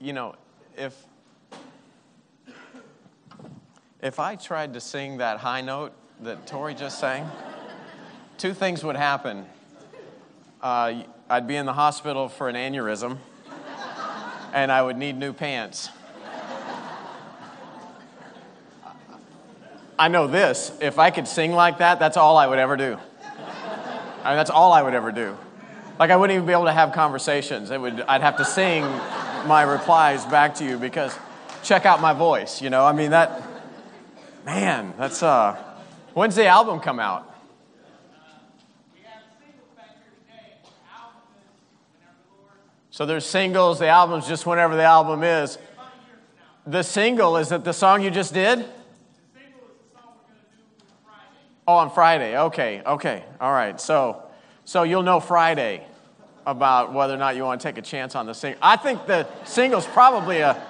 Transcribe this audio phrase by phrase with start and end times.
[0.00, 0.34] You know,
[0.76, 0.94] if
[4.02, 7.26] if I tried to sing that high note that Tori just sang,
[8.36, 9.46] two things would happen.
[10.60, 13.16] Uh, I'd be in the hospital for an aneurysm,
[14.52, 15.88] and I would need new pants.
[19.98, 22.98] I know this if I could sing like that, that's all I would ever do.
[24.22, 25.36] I mean, that's all I would ever do.
[25.98, 27.70] Like, I wouldn't even be able to have conversations.
[27.70, 28.82] It would, I'd have to sing
[29.46, 31.16] my replies back to you because
[31.62, 32.84] check out my voice, you know?
[32.84, 33.42] I mean, that,
[34.44, 35.56] man, that's, uh,
[36.12, 37.30] when's the album come out?
[42.90, 45.58] So there's singles, the album's just whenever the album is.
[46.66, 48.64] The single, is it the song you just did?
[51.66, 52.38] Oh, on Friday.
[52.38, 53.24] Okay, okay.
[53.40, 53.80] All right.
[53.80, 54.22] So,
[54.64, 55.86] so you'll know Friday
[56.46, 58.58] about whether or not you want to take a chance on the single.
[58.62, 60.62] I think the single's probably a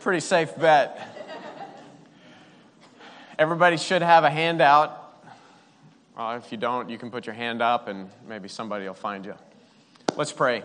[0.00, 1.16] pretty safe bet.
[3.38, 4.96] Everybody should have a handout.
[6.16, 9.24] Uh, if you don't, you can put your hand up and maybe somebody will find
[9.24, 9.34] you.
[10.16, 10.62] Let's pray.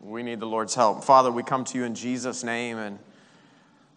[0.00, 1.04] We need the Lord's help.
[1.04, 2.98] Father, we come to you in Jesus' name and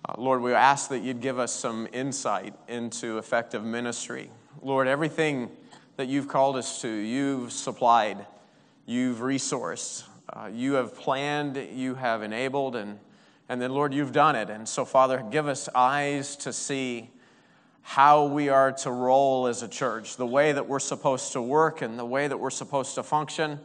[0.08, 4.30] uh, Lord, we ask that you'd give us some insight into effective ministry.
[4.62, 5.50] Lord, everything
[5.98, 8.26] that you've called us to, you've supplied,
[8.86, 13.00] you've resourced, uh, you have planned, you have enabled, and,
[13.50, 14.50] and then, Lord, you've done it.
[14.50, 17.10] And so, Father, give us eyes to see
[17.82, 21.82] how we are to roll as a church, the way that we're supposed to work
[21.84, 23.60] and the way that we're supposed to function.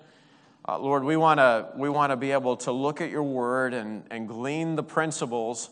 [0.68, 4.04] Uh, Lord, we want to we wanna be able to look at your word and,
[4.10, 5.70] and glean the principles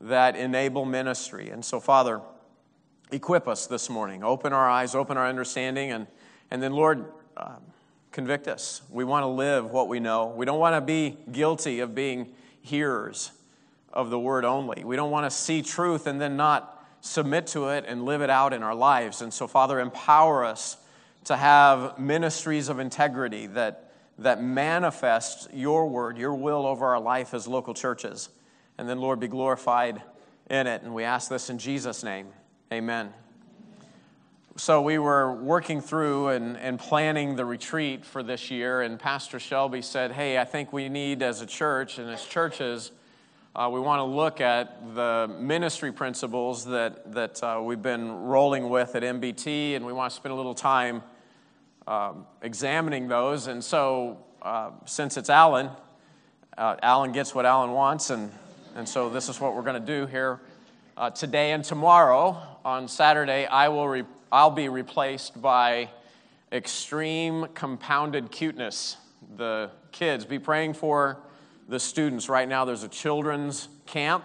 [0.00, 1.50] that enable ministry.
[1.50, 2.20] And so, Father,
[3.12, 4.24] equip us this morning.
[4.24, 6.08] Open our eyes, open our understanding, and,
[6.50, 7.04] and then, Lord,
[7.36, 7.54] uh,
[8.16, 8.80] convict us.
[8.90, 10.28] We want to live what we know.
[10.28, 12.32] We don't want to be guilty of being
[12.62, 13.30] hearers
[13.92, 14.84] of the word only.
[14.84, 18.30] We don't want to see truth and then not submit to it and live it
[18.30, 19.20] out in our lives.
[19.20, 20.78] And so, Father, empower us
[21.24, 27.34] to have ministries of integrity that, that manifest your word, your will over our life
[27.34, 28.30] as local churches.
[28.78, 30.00] And then, Lord, be glorified
[30.48, 30.80] in it.
[30.80, 32.28] And we ask this in Jesus' name.
[32.72, 33.12] Amen.
[34.58, 39.38] So, we were working through and, and planning the retreat for this year, and Pastor
[39.38, 42.90] Shelby said, Hey, I think we need, as a church and as churches,
[43.54, 48.70] uh, we want to look at the ministry principles that, that uh, we've been rolling
[48.70, 51.02] with at MBT, and we want to spend a little time
[51.86, 53.48] um, examining those.
[53.48, 55.68] And so, uh, since it's Alan,
[56.56, 58.32] uh, Alan gets what Alan wants, and,
[58.74, 60.40] and so this is what we're going to do here
[60.96, 65.88] uh, today and tomorrow on Saturday, I will re- I'll be replaced by
[66.50, 68.96] extreme compounded cuteness.
[69.36, 71.18] The kids, be praying for
[71.68, 72.28] the students.
[72.28, 74.24] Right now, there's a children's camp.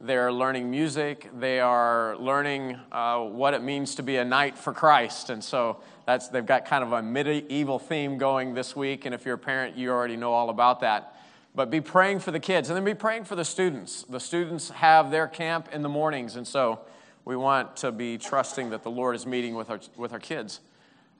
[0.00, 1.30] They're learning music.
[1.38, 5.30] They are learning uh, what it means to be a knight for Christ.
[5.30, 9.06] And so that's, they've got kind of a medieval theme going this week.
[9.06, 11.16] And if you're a parent, you already know all about that.
[11.54, 14.04] But be praying for the kids and then be praying for the students.
[14.04, 16.36] The students have their camp in the mornings.
[16.36, 16.80] And so
[17.28, 20.60] we want to be trusting that the Lord is meeting with our, with our kids.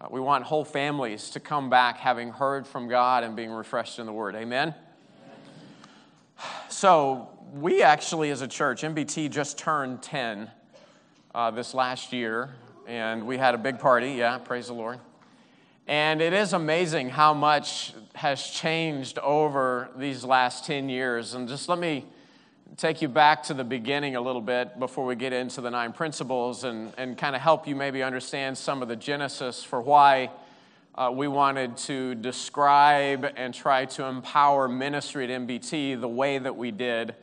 [0.01, 3.99] Uh, we want whole families to come back having heard from God and being refreshed
[3.99, 4.35] in the Word.
[4.35, 4.75] Amen?
[6.71, 10.51] So, we actually, as a church, MBT just turned 10
[11.35, 12.55] uh, this last year,
[12.87, 14.13] and we had a big party.
[14.13, 15.01] Yeah, praise the Lord.
[15.87, 21.35] And it is amazing how much has changed over these last 10 years.
[21.35, 22.07] And just let me
[22.77, 25.93] take you back to the beginning a little bit before we get into the nine
[25.93, 30.31] principles and, and kind of help you maybe understand some of the genesis for why
[30.95, 36.57] uh, we wanted to describe and try to empower ministry at MBT the way that
[36.57, 37.15] we did.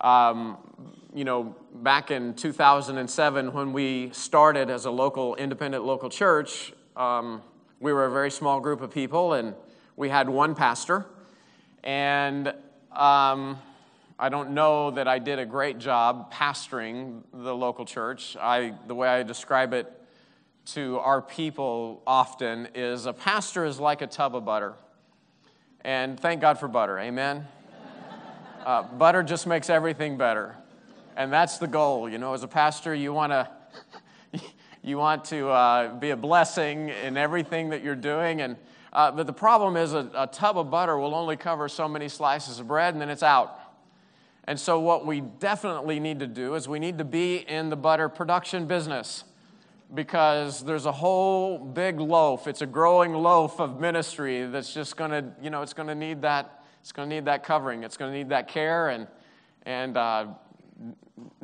[0.00, 0.58] Um,
[1.14, 7.42] you know, back in 2007, when we started as a local, independent local church, um,
[7.80, 9.54] we were a very small group of people and
[9.96, 11.06] we had one pastor.
[11.82, 12.52] And
[12.92, 13.58] um,
[14.18, 18.36] I don't know that I did a great job pastoring the local church.
[18.36, 19.92] I, the way I describe it
[20.66, 24.74] to our people often is a pastor is like a tub of butter.
[25.82, 27.46] And thank God for butter, amen?
[28.66, 30.54] Uh, butter just makes everything better.
[31.16, 32.06] And that's the goal.
[32.06, 33.48] You know, as a pastor, you want to.
[34.82, 38.40] You want to uh, be a blessing in everything that you're doing.
[38.40, 38.56] And,
[38.92, 42.08] uh, but the problem is a, a tub of butter will only cover so many
[42.08, 43.57] slices of bread and then it's out.
[44.48, 47.76] And so, what we definitely need to do is we need to be in the
[47.76, 49.24] butter production business
[49.92, 52.46] because there's a whole big loaf.
[52.46, 55.94] It's a growing loaf of ministry that's just going to, you know, it's going to
[55.94, 57.82] need that It's going to need that covering.
[57.82, 58.88] It's going to need that care.
[58.88, 59.06] And,
[59.66, 60.28] and uh,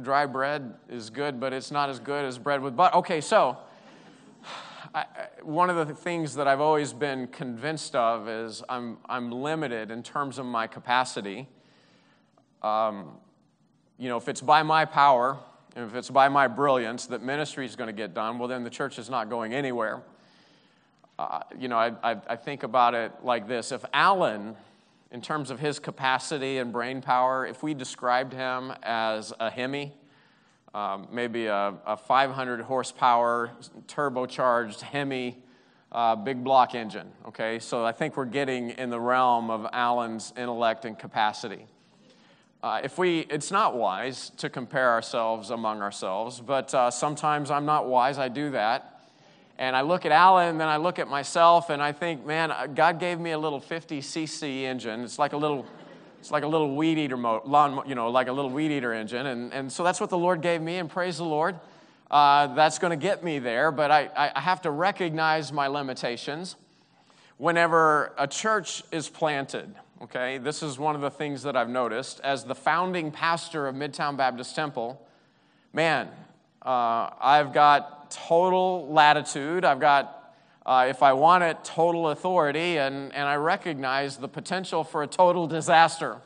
[0.00, 2.96] dry bread is good, but it's not as good as bread with butter.
[2.96, 3.58] Okay, so
[4.94, 5.04] I,
[5.42, 10.02] one of the things that I've always been convinced of is I'm, I'm limited in
[10.02, 11.48] terms of my capacity.
[12.64, 13.18] Um,
[13.98, 15.36] you know, if it's by my power,
[15.76, 18.64] and if it's by my brilliance that ministry is going to get done, well, then
[18.64, 20.02] the church is not going anywhere.
[21.18, 24.56] Uh, you know, I, I, I think about it like this if Alan,
[25.10, 29.92] in terms of his capacity and brain power, if we described him as a Hemi,
[30.72, 33.52] um, maybe a, a, 500 horsepower
[33.86, 35.38] turbocharged Hemi
[35.92, 37.12] uh, big block engine.
[37.28, 41.66] Okay, so I think we're getting in the realm of Alan's intellect and capacity.
[42.64, 47.66] Uh, if we, it's not wise to compare ourselves among ourselves, but uh, sometimes I'm
[47.66, 48.16] not wise.
[48.16, 49.02] I do that.
[49.58, 52.50] And I look at Alan, and then I look at myself, and I think, man,
[52.50, 55.02] uh, God gave me a little 50 cc engine.
[55.02, 55.66] It's like a little,
[56.18, 58.94] it's like a little weed eater, mo- lawn, you know, like a little weed eater
[58.94, 59.26] engine.
[59.26, 61.60] And, and so that's what the Lord gave me, and praise the Lord.
[62.10, 66.56] Uh, that's going to get me there, but I, I have to recognize my limitations.
[67.36, 69.74] Whenever a church is planted,
[70.04, 70.36] okay?
[70.36, 72.20] This is one of the things that I've noticed.
[72.22, 75.00] As the founding pastor of Midtown Baptist Temple,
[75.72, 76.08] man,
[76.60, 79.64] uh, I've got total latitude.
[79.64, 80.34] I've got,
[80.66, 85.06] uh, if I want it, total authority, and, and I recognize the potential for a
[85.06, 86.18] total disaster.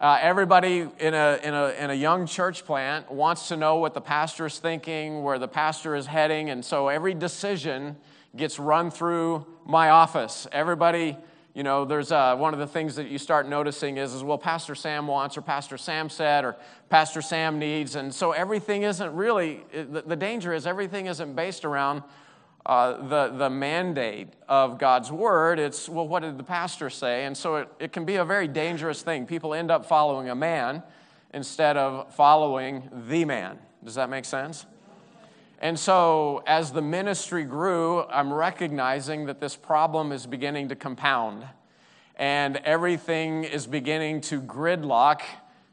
[0.00, 3.92] Uh, everybody in a, in, a, in a young church plant wants to know what
[3.92, 7.96] the pastor is thinking, where the pastor is heading, and so every decision
[8.34, 10.46] gets run through my office.
[10.50, 11.16] Everybody
[11.56, 14.36] you know, there's uh, one of the things that you start noticing is, is, well,
[14.36, 16.54] Pastor Sam wants, or Pastor Sam said, or
[16.90, 17.94] Pastor Sam needs.
[17.94, 22.02] And so everything isn't really, the, the danger is everything isn't based around
[22.66, 25.58] uh, the, the mandate of God's word.
[25.58, 27.24] It's, well, what did the pastor say?
[27.24, 29.24] And so it, it can be a very dangerous thing.
[29.24, 30.82] People end up following a man
[31.32, 33.58] instead of following the man.
[33.82, 34.66] Does that make sense?
[35.58, 41.46] And so, as the ministry grew, I'm recognizing that this problem is beginning to compound
[42.16, 45.20] and everything is beginning to gridlock.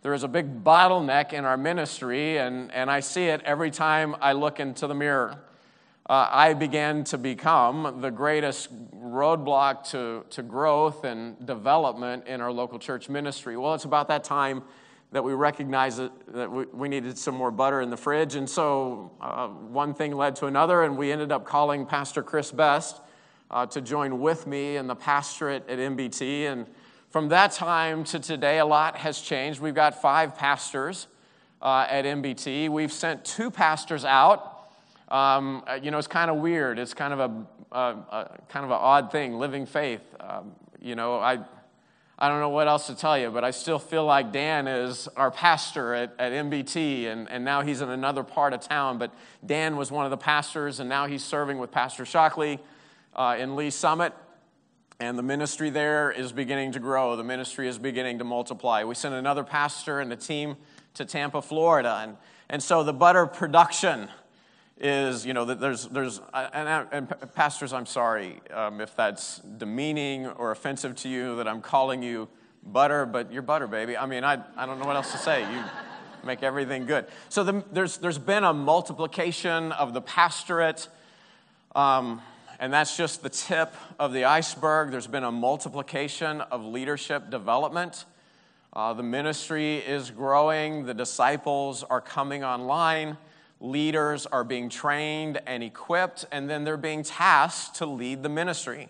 [0.01, 4.15] There is a big bottleneck in our ministry, and, and I see it every time
[4.19, 5.41] I look into the mirror.
[6.09, 12.51] Uh, I began to become the greatest roadblock to, to growth and development in our
[12.51, 13.56] local church ministry.
[13.56, 14.63] Well, it's about that time
[15.13, 16.01] that we recognized
[16.33, 18.33] that we needed some more butter in the fridge.
[18.33, 22.51] And so uh, one thing led to another, and we ended up calling Pastor Chris
[22.51, 23.00] Best
[23.51, 26.51] uh, to join with me in the pastorate at MBT.
[26.51, 26.65] And
[27.12, 29.60] from that time to today, a lot has changed.
[29.60, 31.06] We've got five pastors
[31.62, 32.69] uh, at MBT.
[32.69, 34.71] We've sent two pastors out.
[35.10, 36.80] Um, you know, it's kind of weird.
[36.80, 40.01] It's kind of a, a, a kind of an odd thing, living faith.
[40.19, 41.38] Um, you know, I
[42.18, 45.07] I don't know what else to tell you, but I still feel like Dan is
[45.15, 49.00] our pastor at, at MBT, and, and now he's in another part of town.
[49.00, 49.12] But
[49.45, 52.60] Dan was one of the pastors, and now he's serving with Pastor Shockley
[53.15, 54.13] uh, in Lee Summit.
[55.00, 57.15] And the ministry there is beginning to grow.
[57.15, 58.83] The ministry is beginning to multiply.
[58.83, 60.56] We sent another pastor and a team
[60.94, 62.00] to Tampa, Florida.
[62.04, 62.18] And,
[62.48, 64.07] and so the butter production
[64.80, 70.27] is, you know, that there's, there's and, and pastors, I'm sorry um, if that's demeaning
[70.27, 72.27] or offensive to you that I'm calling you
[72.63, 73.98] butter, but you're butter, baby.
[73.98, 75.42] I mean, I, I don't know what else to say.
[75.42, 75.63] You
[76.24, 77.06] make everything good.
[77.30, 80.88] So the, there's, there's been a multiplication of the pastorate,
[81.75, 82.22] um,
[82.60, 84.92] and that's just the tip of the iceberg.
[84.92, 88.06] There's been a multiplication of leadership development.
[88.72, 93.18] Uh, the ministry is growing, the disciples are coming online
[93.63, 98.89] leaders are being trained and equipped, and then they're being tasked to lead the ministry.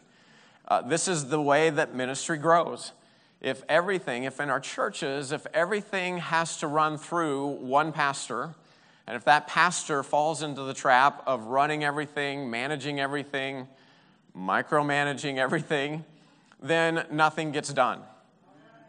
[0.68, 2.92] Uh, this is the way that ministry grows.
[3.40, 8.56] If everything, if in our churches, if everything has to run through one pastor,
[9.06, 13.68] and if that pastor falls into the trap of running everything, managing everything,
[14.36, 16.04] micromanaging everything,
[16.62, 18.02] then nothing gets done.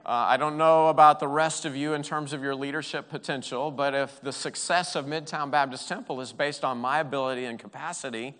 [0.06, 3.70] Uh, I don't know about the rest of you in terms of your leadership potential,
[3.70, 8.34] but if the success of Midtown Baptist Temple is based on my ability and capacity,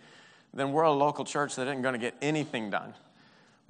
[0.53, 2.93] then we're a local church that isn't going to get anything done.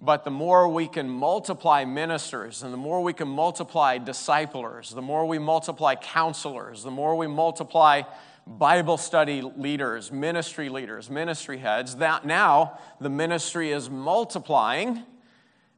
[0.01, 5.01] But the more we can multiply ministers and the more we can multiply disciplers, the
[5.01, 8.03] more we multiply counselors, the more we multiply
[8.45, 15.05] Bible study leaders, ministry leaders, ministry heads, that now the ministry is multiplying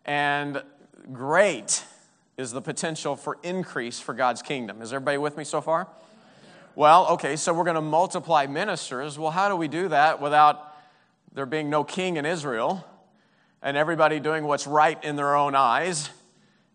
[0.07, 0.63] and
[1.13, 1.85] great
[2.37, 4.83] is the potential for increase for God's kingdom.
[4.83, 5.88] Is everybody with me so far?
[6.75, 9.19] Well, okay, so we're going to multiply ministers.
[9.19, 10.76] Well, how do we do that without
[11.33, 12.87] there being no king in Israel
[13.62, 16.11] and everybody doing what's right in their own eyes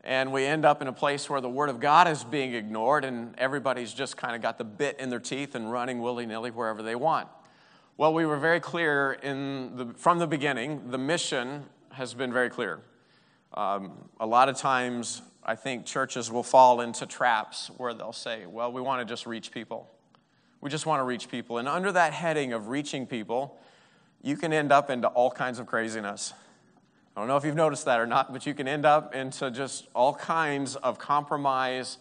[0.03, 3.05] and we end up in a place where the Word of God is being ignored,
[3.05, 6.49] and everybody's just kind of got the bit in their teeth and running willy nilly
[6.49, 7.27] wherever they want.
[7.97, 10.89] Well, we were very clear in the, from the beginning.
[10.89, 12.79] The mission has been very clear.
[13.53, 18.45] Um, a lot of times, I think churches will fall into traps where they'll say,
[18.45, 19.89] well, we want to just reach people.
[20.61, 21.57] We just want to reach people.
[21.57, 23.57] And under that heading of reaching people,
[24.21, 26.33] you can end up into all kinds of craziness.
[27.15, 29.49] I don't know if you've noticed that or not, but you can end up into
[29.51, 31.97] just all kinds of compromise,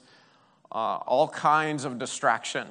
[0.71, 2.69] uh, all kinds of distraction.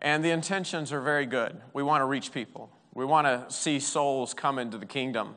[0.00, 1.60] And the intentions are very good.
[1.74, 5.36] We want to reach people, we want to see souls come into the kingdom.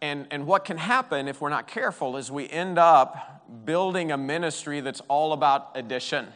[0.00, 4.16] And, and what can happen if we're not careful is we end up building a
[4.16, 6.26] ministry that's all about addition.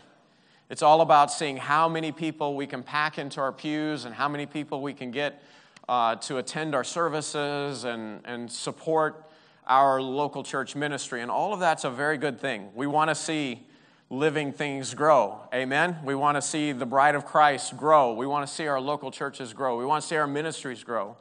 [0.70, 4.28] It's all about seeing how many people we can pack into our pews and how
[4.28, 5.42] many people we can get
[5.88, 9.24] uh, to attend our services and, and support
[9.66, 11.22] our local church ministry.
[11.22, 12.68] And all of that's a very good thing.
[12.74, 13.66] We want to see
[14.10, 15.40] living things grow.
[15.52, 15.98] Amen?
[16.04, 18.12] We want to see the bride of Christ grow.
[18.14, 19.78] We want to see our local churches grow.
[19.78, 21.16] We want to see our ministries grow.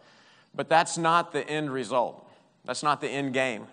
[0.55, 2.25] But that's not the end result.
[2.65, 3.67] That's not the end game.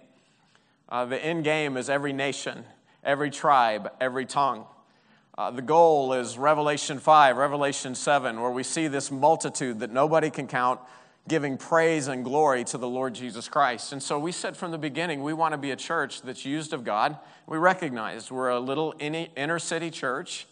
[0.89, 2.65] Uh, the end game is every nation,
[3.03, 4.67] every tribe, every tongue.
[5.37, 10.31] Uh, the goal is Revelation 5, Revelation 7, where we see this multitude that nobody
[10.31, 10.79] can count
[11.27, 13.93] giving praise and glory to the Lord Jesus Christ.
[13.93, 16.73] And so we said from the beginning, we want to be a church that's used
[16.73, 17.17] of God.
[17.47, 20.47] We recognize we're a little inner city church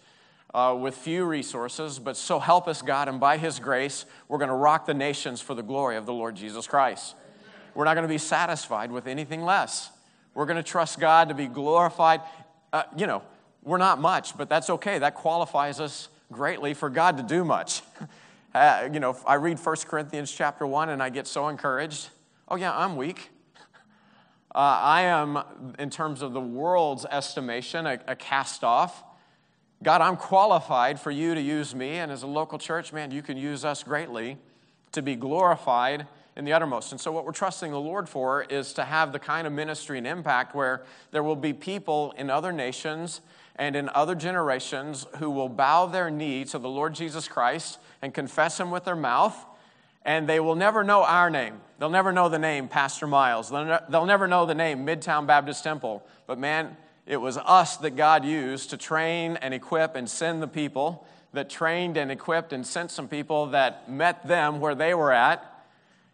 [0.55, 4.49] uh, with few resources, but so help us God, and by His grace, we're going
[4.49, 7.15] to rock the nations for the glory of the Lord Jesus Christ.
[7.75, 9.91] We're not going to be satisfied with anything less.
[10.35, 12.21] We're going to trust God to be glorified.
[12.73, 13.23] Uh, you know,
[13.63, 14.99] we're not much, but that's okay.
[14.99, 17.83] That qualifies us greatly for God to do much.
[18.55, 22.11] Uh, you know, I read 1 Corinthians chapter 1 and I get so encouraged.
[22.49, 23.31] Oh, yeah, I'm weak.
[24.55, 25.39] Uh, I am,
[25.79, 29.03] in terms of the world's estimation, a, a cast off.
[29.83, 33.21] God, I'm qualified for you to use me, and as a local church, man, you
[33.21, 34.37] can use us greatly
[34.93, 36.93] to be glorified in the uttermost.
[36.93, 39.99] And so, what we're trusting the Lord for is to have the kind of ministry
[39.99, 43.23] and impact where there will be people in other nations
[43.57, 48.15] and in other generations who will bow their knee to the Lord Jesus Christ and
[48.15, 49.37] confess him with their mouth,
[50.05, 51.61] and they will never know our name.
[51.79, 53.51] They'll never know the name Pastor Miles.
[53.51, 56.07] They'll, ne- they'll never know the name Midtown Baptist Temple.
[56.27, 60.49] But man, it was us that God used to train and equip and send the
[60.49, 65.13] people that trained and equipped and sent some people that met them where they were
[65.13, 65.65] at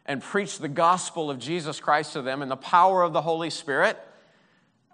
[0.07, 3.51] and preached the gospel of Jesus Christ to them in the power of the Holy
[3.51, 3.99] Spirit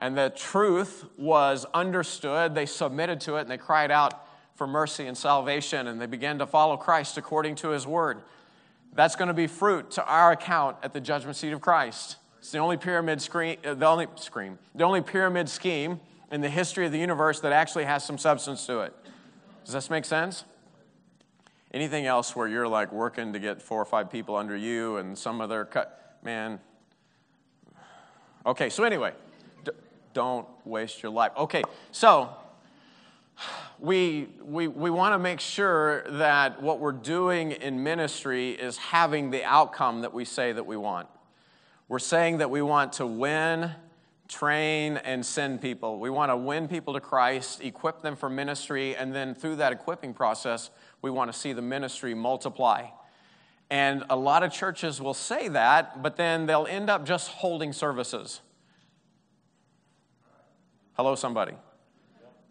[0.01, 2.55] and the truth was understood.
[2.55, 6.39] They submitted to it and they cried out for mercy and salvation and they began
[6.39, 8.23] to follow Christ according to his word.
[8.93, 12.17] That's going to be fruit to our account at the judgment seat of Christ.
[12.45, 15.99] It's the only pyramid screen, uh, the only scream, the only pyramid scheme
[16.31, 18.95] in the history of the universe that actually has some substance to it.
[19.65, 20.45] Does this make sense?
[21.73, 25.17] Anything else where you're like working to get four or five people under you and
[25.17, 26.61] some other cut, man.
[28.45, 29.15] Okay, so anyway,
[30.13, 31.33] don't waste your life.
[31.39, 32.29] Okay, so
[33.79, 39.31] we, we, we want to make sure that what we're doing in ministry is having
[39.31, 41.09] the outcome that we say that we want.
[41.87, 43.71] We're saying that we want to win,
[44.26, 45.99] train, and send people.
[45.99, 49.73] We want to win people to Christ, equip them for ministry, and then through that
[49.73, 50.71] equipping process,
[51.03, 52.87] we want to see the ministry multiply.
[53.69, 57.73] And a lot of churches will say that, but then they'll end up just holding
[57.75, 58.41] services.
[60.95, 61.53] Hello, somebody.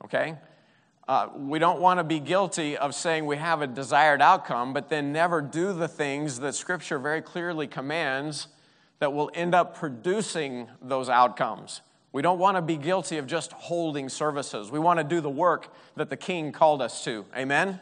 [0.06, 0.36] Okay?
[1.08, 4.90] Uh, we don't want to be guilty of saying we have a desired outcome, but
[4.90, 8.48] then never do the things that Scripture very clearly commands
[9.00, 11.82] that will end up producing those outcomes.
[12.12, 14.72] We don't want to be guilty of just holding services.
[14.72, 17.26] We want to do the work that the King called us to.
[17.36, 17.80] Amen?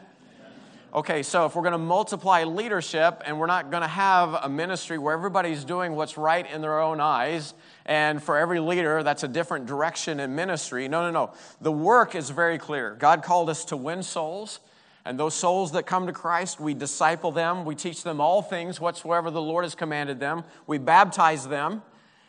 [0.94, 4.48] Okay, so if we're going to multiply leadership and we're not going to have a
[4.48, 7.54] ministry where everybody's doing what's right in their own eyes,
[7.86, 10.88] and for every leader, that's a different direction in ministry.
[10.88, 11.32] No, no, no.
[11.62, 12.94] The work is very clear.
[12.98, 14.60] God called us to win souls,
[15.04, 18.80] and those souls that come to Christ, we disciple them, we teach them all things
[18.80, 21.82] whatsoever the Lord has commanded them, we baptize them.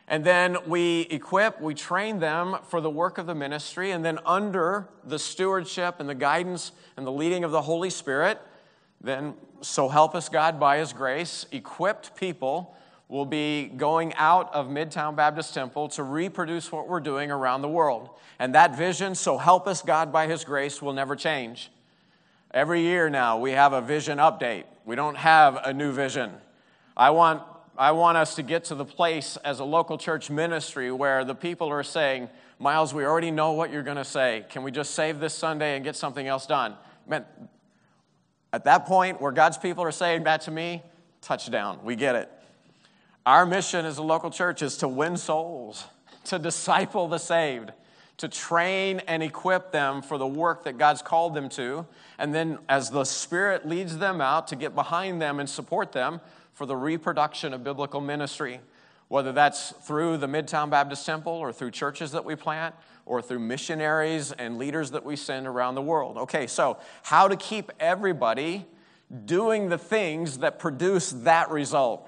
[0.05, 3.91] And then we equip, we train them for the work of the ministry.
[3.91, 8.41] And then, under the stewardship and the guidance and the leading of the Holy Spirit,
[8.99, 12.75] then, so help us God by His grace, equipped people
[13.07, 17.69] will be going out of Midtown Baptist Temple to reproduce what we're doing around the
[17.69, 18.09] world.
[18.39, 21.69] And that vision, so help us God by His grace, will never change.
[22.53, 24.65] Every year now, we have a vision update.
[24.85, 26.31] We don't have a new vision.
[26.95, 27.41] I want
[27.75, 31.33] I want us to get to the place as a local church ministry where the
[31.33, 32.29] people are saying,
[32.59, 34.45] Miles, we already know what you're going to say.
[34.49, 36.75] Can we just save this Sunday and get something else done?
[37.07, 37.25] Man,
[38.53, 40.83] at that point where God's people are saying that to me,
[41.21, 41.79] touchdown.
[41.83, 42.31] We get it.
[43.25, 45.85] Our mission as a local church is to win souls,
[46.25, 47.71] to disciple the saved,
[48.17, 51.85] to train and equip them for the work that God's called them to.
[52.17, 56.21] And then, as the Spirit leads them out, to get behind them and support them
[56.53, 58.59] for the reproduction of biblical ministry,
[59.07, 63.39] whether that's through the Midtown Baptist Temple or through churches that we plant or through
[63.39, 66.17] missionaries and leaders that we send around the world.
[66.17, 68.65] Okay, so how to keep everybody
[69.25, 72.07] doing the things that produce that result?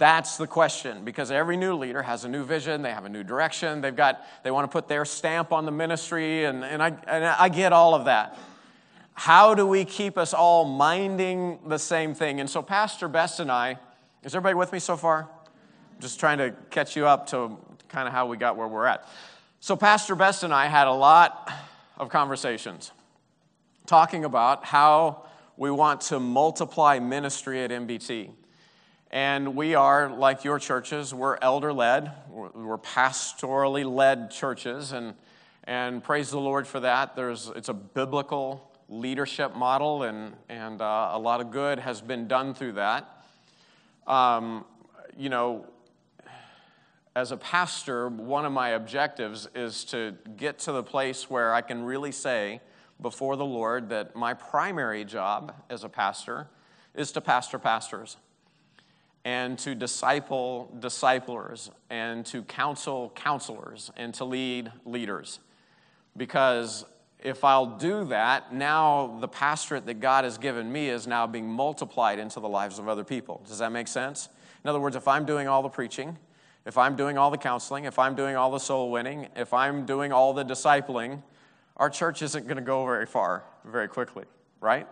[0.00, 3.22] That's the question because every new leader has a new vision, they have a new
[3.22, 6.94] direction, they've got, they want to put their stamp on the ministry, and, and, I,
[7.06, 8.38] and I get all of that.
[9.12, 12.40] How do we keep us all minding the same thing?
[12.40, 13.76] And so, Pastor Best and I,
[14.22, 15.28] is everybody with me so far?
[16.00, 17.58] Just trying to catch you up to
[17.90, 19.06] kind of how we got where we're at.
[19.60, 21.52] So, Pastor Best and I had a lot
[21.98, 22.90] of conversations
[23.84, 25.26] talking about how
[25.58, 28.30] we want to multiply ministry at MBT.
[29.12, 35.14] And we are, like your churches, we're elder led, we're pastorally led churches, and,
[35.64, 37.16] and praise the Lord for that.
[37.16, 42.28] There's, it's a biblical leadership model, and, and uh, a lot of good has been
[42.28, 43.24] done through that.
[44.06, 44.64] Um,
[45.18, 45.66] you know,
[47.16, 51.62] as a pastor, one of my objectives is to get to the place where I
[51.62, 52.60] can really say
[53.02, 56.46] before the Lord that my primary job as a pastor
[56.94, 58.16] is to pastor pastors
[59.24, 65.40] and to disciple disciplers and to counsel counselors and to lead leaders.
[66.16, 66.84] Because
[67.22, 71.46] if I'll do that, now the pastorate that God has given me is now being
[71.46, 73.42] multiplied into the lives of other people.
[73.46, 74.28] Does that make sense?
[74.64, 76.16] In other words, if I'm doing all the preaching,
[76.66, 79.86] if I'm doing all the counseling, if I'm doing all the soul winning, if I'm
[79.86, 81.22] doing all the discipling,
[81.76, 84.24] our church isn't going to go very far very quickly,
[84.60, 84.86] right?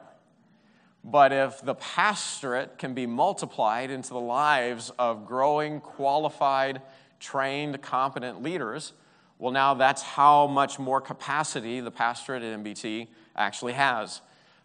[1.05, 6.83] But if the pastorate can be multiplied into the lives of growing, qualified,
[7.21, 8.93] trained, competent leaders,
[9.39, 13.07] well, now that's how much more capacity the pastorate at MBT
[13.37, 14.21] actually has.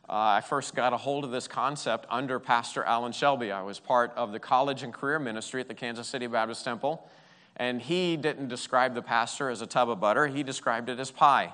[0.10, 3.52] Uh, I first got a hold of this concept under Pastor Alan Shelby.
[3.52, 7.08] I was part of the college and career ministry at the Kansas City Baptist Temple,
[7.56, 11.12] and he didn't describe the pastor as a tub of butter, he described it as
[11.12, 11.54] pie.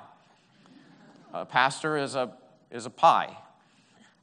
[1.34, 2.34] A pastor is a,
[2.72, 3.38] is a pie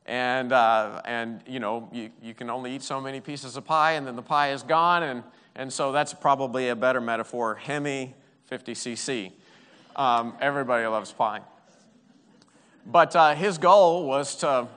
[0.06, 3.92] and, uh, and you know, you, you can only eat so many pieces of pie,
[3.92, 5.22] and then the pie is gone, and,
[5.54, 7.56] and so that's probably a better metaphor.
[7.56, 8.14] Hemi
[8.50, 9.32] 50cc.
[9.96, 11.40] Um, everybody loves pie.
[12.86, 14.68] But uh, his goal was to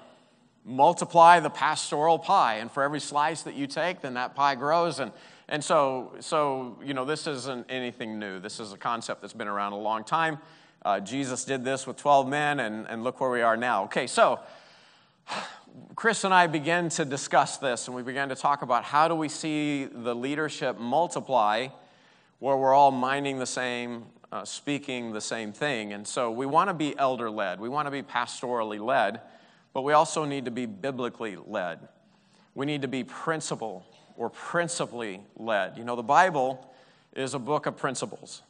[0.66, 5.00] multiply the pastoral pie, and for every slice that you take, then that pie grows.
[5.00, 5.12] And,
[5.48, 8.40] and so, so, you know, this isn't anything new.
[8.40, 10.40] This is a concept that's been around a long time.
[10.84, 13.84] Uh, Jesus did this with 12 men, and, and look where we are now.
[13.84, 14.40] Okay, so
[15.96, 19.16] Chris and I began to discuss this, and we began to talk about how do
[19.16, 21.68] we see the leadership multiply
[22.40, 25.92] where we're all minding the same, uh, speaking the same thing.
[25.92, 29.20] And so we want to be elder led, we want to be pastorally led,
[29.74, 31.80] but we also need to be biblically led.
[32.56, 35.78] We need to be principle or principally led.
[35.78, 36.74] You know, the Bible
[37.14, 38.42] is a book of principles.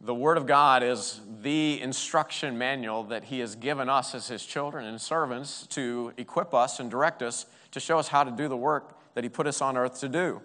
[0.00, 4.44] The Word of God is the instruction manual that He has given us as His
[4.44, 8.48] children and servants to equip us and direct us to show us how to do
[8.48, 10.42] the work that He put us on earth to do.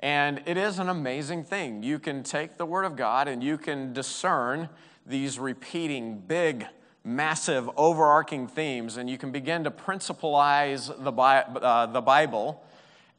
[0.00, 1.82] And it is an amazing thing.
[1.82, 4.68] You can take the Word of God and you can discern
[5.06, 6.66] these repeating, big,
[7.04, 12.62] massive, overarching themes, and you can begin to principalize the, uh, the Bible.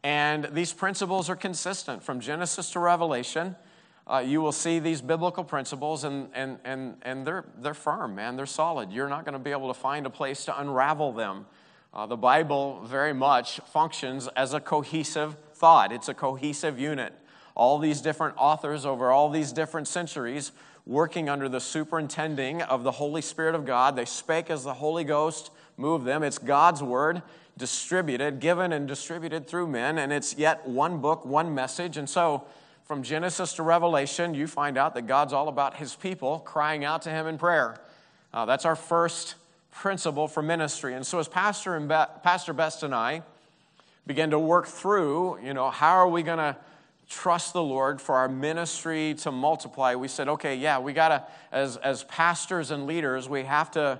[0.03, 3.55] And these principles are consistent from Genesis to Revelation
[4.07, 8.35] uh, you will see these biblical principles and, and, and, and they're, they're firm, man.
[8.35, 8.91] They're solid.
[8.91, 11.45] You're not going to be able to find a place to unravel them.
[11.93, 17.13] Uh, the Bible very much functions as a cohesive thought, it's a cohesive unit.
[17.55, 20.51] All these different authors over all these different centuries
[20.85, 23.95] working under the superintending of the Holy Spirit of God.
[23.95, 26.21] They spake as the Holy Ghost moved them.
[26.21, 27.21] It's God's word
[27.57, 31.95] distributed, given and distributed through men, and it's yet one book, one message.
[31.95, 32.43] And so,
[32.85, 37.01] from Genesis to Revelation, you find out that God's all about his people crying out
[37.03, 37.79] to him in prayer.
[38.33, 39.35] Uh, that's our first
[39.71, 40.93] principle for ministry.
[40.93, 43.23] And so, as Pastor, and Be- Pastor Best and I
[44.05, 46.55] began to work through, you know, how are we going to
[47.09, 51.23] trust the Lord for our ministry to multiply, we said, okay, yeah, we got to,
[51.51, 53.99] as, as pastors and leaders, we have to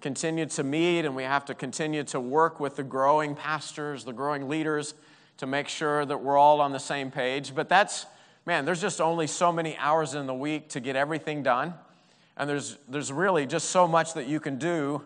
[0.00, 4.12] continue to meet and we have to continue to work with the growing pastors, the
[4.12, 4.94] growing leaders
[5.38, 7.54] to make sure that we're all on the same page.
[7.54, 8.06] But that's,
[8.46, 11.74] man, there's just only so many hours in the week to get everything done.
[12.36, 15.04] And there's, there's really just so much that you can do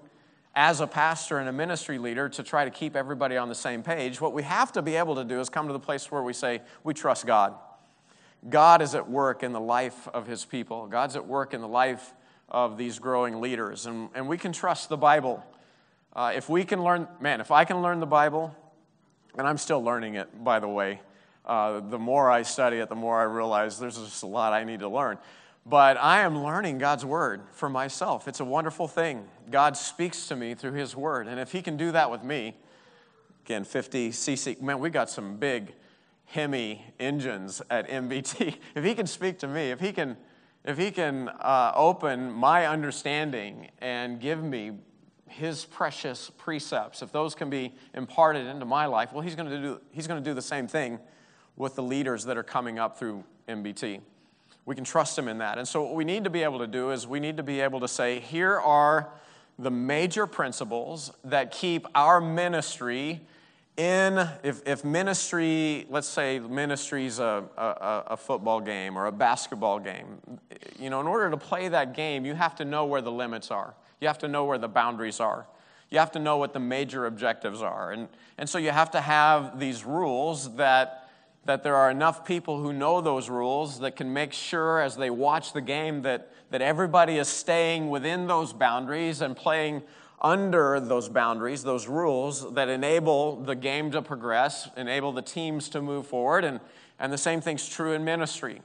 [0.54, 3.82] as a pastor and a ministry leader to try to keep everybody on the same
[3.82, 4.20] page.
[4.20, 6.32] What we have to be able to do is come to the place where we
[6.32, 7.54] say, we trust God.
[8.48, 11.68] God is at work in the life of his people, God's at work in the
[11.68, 12.14] life
[12.48, 13.86] of these growing leaders.
[13.86, 15.44] And, and we can trust the Bible.
[16.14, 18.54] Uh, if we can learn, man, if I can learn the Bible,
[19.36, 21.00] and I'm still learning it, by the way,
[21.48, 24.64] uh, the more I study it, the more I realize there's just a lot I
[24.64, 25.18] need to learn.
[25.64, 28.28] But I am learning God's word for myself.
[28.28, 29.26] It's a wonderful thing.
[29.50, 31.26] God speaks to me through his word.
[31.26, 32.56] And if he can do that with me,
[33.44, 35.74] again, 50 cc, man, we got some big
[36.26, 38.56] Hemi engines at MBT.
[38.74, 40.16] If he can speak to me, if he can,
[40.64, 44.72] if he can uh, open my understanding and give me
[45.26, 49.60] his precious precepts, if those can be imparted into my life, well, he's going to
[49.60, 50.98] do, he's going to do the same thing
[51.58, 54.00] with the leaders that are coming up through MBT.
[54.64, 55.58] We can trust him in that.
[55.58, 57.60] And so, what we need to be able to do is we need to be
[57.60, 59.08] able to say, here are
[59.58, 63.20] the major principles that keep our ministry
[63.76, 69.12] in, if, if ministry, let's say ministry is a, a, a, football game or a
[69.12, 70.18] basketball game,
[70.80, 73.52] you know, in order to play that game, you have to know where the limits
[73.52, 73.74] are.
[74.00, 75.46] You have to know where the boundaries are.
[75.90, 77.92] You have to know what the major objectives are.
[77.92, 81.07] And, and so you have to have these rules that,
[81.48, 85.08] that there are enough people who know those rules that can make sure as they
[85.08, 89.82] watch the game that, that everybody is staying within those boundaries and playing
[90.20, 95.80] under those boundaries, those rules that enable the game to progress, enable the teams to
[95.80, 96.44] move forward.
[96.44, 96.60] And,
[96.98, 98.60] and the same thing's true in ministry.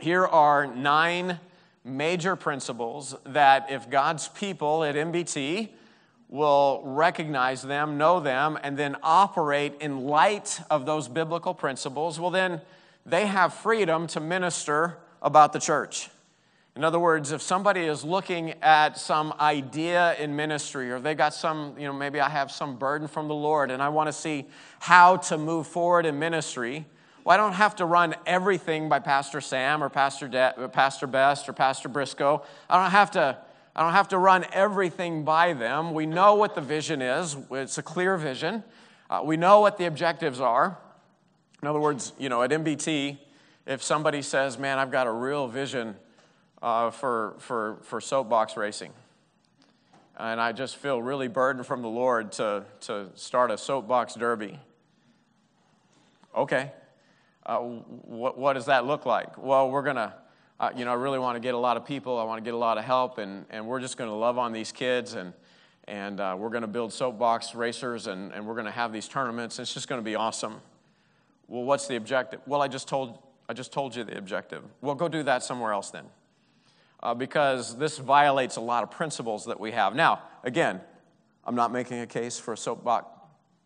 [0.00, 1.38] Here are nine
[1.84, 5.68] major principles that if God's people at MBT
[6.34, 12.32] will recognize them, know them, and then operate in light of those biblical principles, well,
[12.32, 12.60] then
[13.06, 16.10] they have freedom to minister about the church.
[16.74, 21.34] In other words, if somebody is looking at some idea in ministry, or they got
[21.34, 24.12] some, you know, maybe I have some burden from the Lord and I want to
[24.12, 24.46] see
[24.80, 26.84] how to move forward in ministry,
[27.22, 31.48] well, I don't have to run everything by Pastor Sam or Pastor, De- Pastor Best
[31.48, 32.42] or Pastor Briscoe.
[32.68, 33.38] I don't have to.
[33.76, 35.94] I don't have to run everything by them.
[35.94, 37.36] We know what the vision is.
[37.50, 38.62] It's a clear vision.
[39.10, 40.78] Uh, we know what the objectives are.
[41.62, 43.18] In other words, you know, at MBT,
[43.66, 45.96] if somebody says, "Man, I've got a real vision
[46.64, 48.90] uh, for, for, for soapbox racing.
[50.16, 54.58] And I just feel really burdened from the Lord to, to start a soapbox derby.
[56.34, 56.72] Okay.
[57.44, 59.36] Uh, what, what does that look like?
[59.36, 60.14] Well, we're going to,
[60.60, 62.18] uh, you know, I really want to get a lot of people.
[62.18, 64.38] I want to get a lot of help, and, and we're just going to love
[64.38, 65.32] on these kids, and,
[65.88, 69.08] and uh, we're going to build soapbox racers, and, and we're going to have these
[69.08, 69.58] tournaments.
[69.58, 70.60] It's just going to be awesome.
[71.48, 72.40] Well, what's the objective?
[72.46, 74.62] Well, I just told, I just told you the objective.
[74.80, 76.04] Well, go do that somewhere else then
[77.04, 79.94] uh, because this violates a lot of principles that we have.
[79.94, 80.80] Now, again,
[81.44, 83.06] I'm not making a case for a soapbox,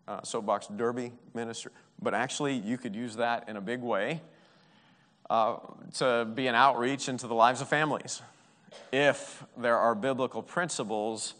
[0.09, 1.71] uh, soapbox derby ministry,
[2.03, 4.21] but actually, you could use that in a big way
[5.31, 5.57] uh,
[5.95, 8.23] to be an outreach into the lives of families.
[8.93, 11.35] If there are biblical principles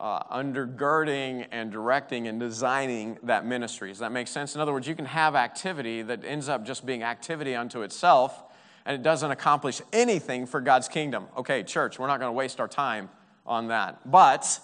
[0.00, 3.88] uh, undergirding and directing and designing that ministry.
[3.88, 4.54] Does that make sense?
[4.54, 8.42] In other words, you can have activity that ends up just being activity unto itself
[8.86, 11.26] and it doesn't accomplish anything for God's kingdom.
[11.36, 13.08] Okay, church, we're not going to waste our time
[13.46, 14.10] on that.
[14.10, 14.60] But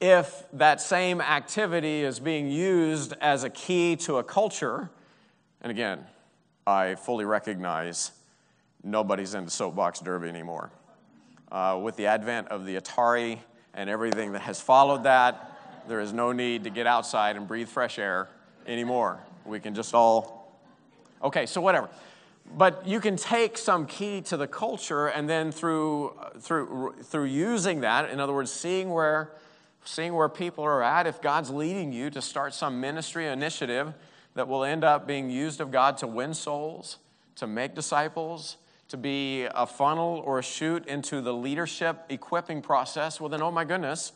[0.00, 4.90] if that same activity is being used as a key to a culture,
[5.60, 6.04] and again,
[6.66, 8.10] I fully recognize
[8.82, 10.70] nobody's into soapbox derby anymore.
[11.50, 13.38] Uh, with the advent of the Atari
[13.74, 15.52] and everything that has followed that,
[15.86, 18.28] there is no need to get outside and breathe fresh air
[18.66, 19.20] anymore.
[19.44, 20.58] We can just all,
[21.22, 21.88] okay, so whatever
[22.54, 27.80] but you can take some key to the culture and then through, through, through using
[27.80, 29.32] that in other words seeing where,
[29.84, 33.92] seeing where people are at if god's leading you to start some ministry initiative
[34.36, 36.98] that will end up being used of god to win souls
[37.34, 38.56] to make disciples
[38.88, 43.50] to be a funnel or a chute into the leadership equipping process well then oh
[43.50, 44.12] my goodness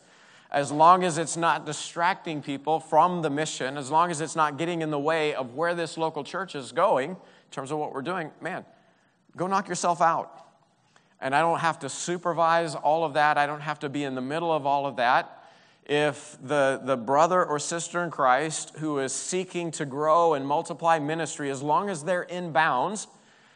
[0.52, 4.56] as long as it's not distracting people from the mission as long as it's not
[4.56, 7.16] getting in the way of where this local church is going
[7.50, 8.64] in terms of what we're doing, man,
[9.37, 10.46] go knock yourself out.
[11.20, 14.14] And I don't have to supervise all of that, I don't have to be in
[14.14, 15.39] the middle of all of that.
[15.90, 20.98] If the, the brother or sister in Christ who is seeking to grow and multiply
[21.00, 23.09] ministry, as long as they're in bounds,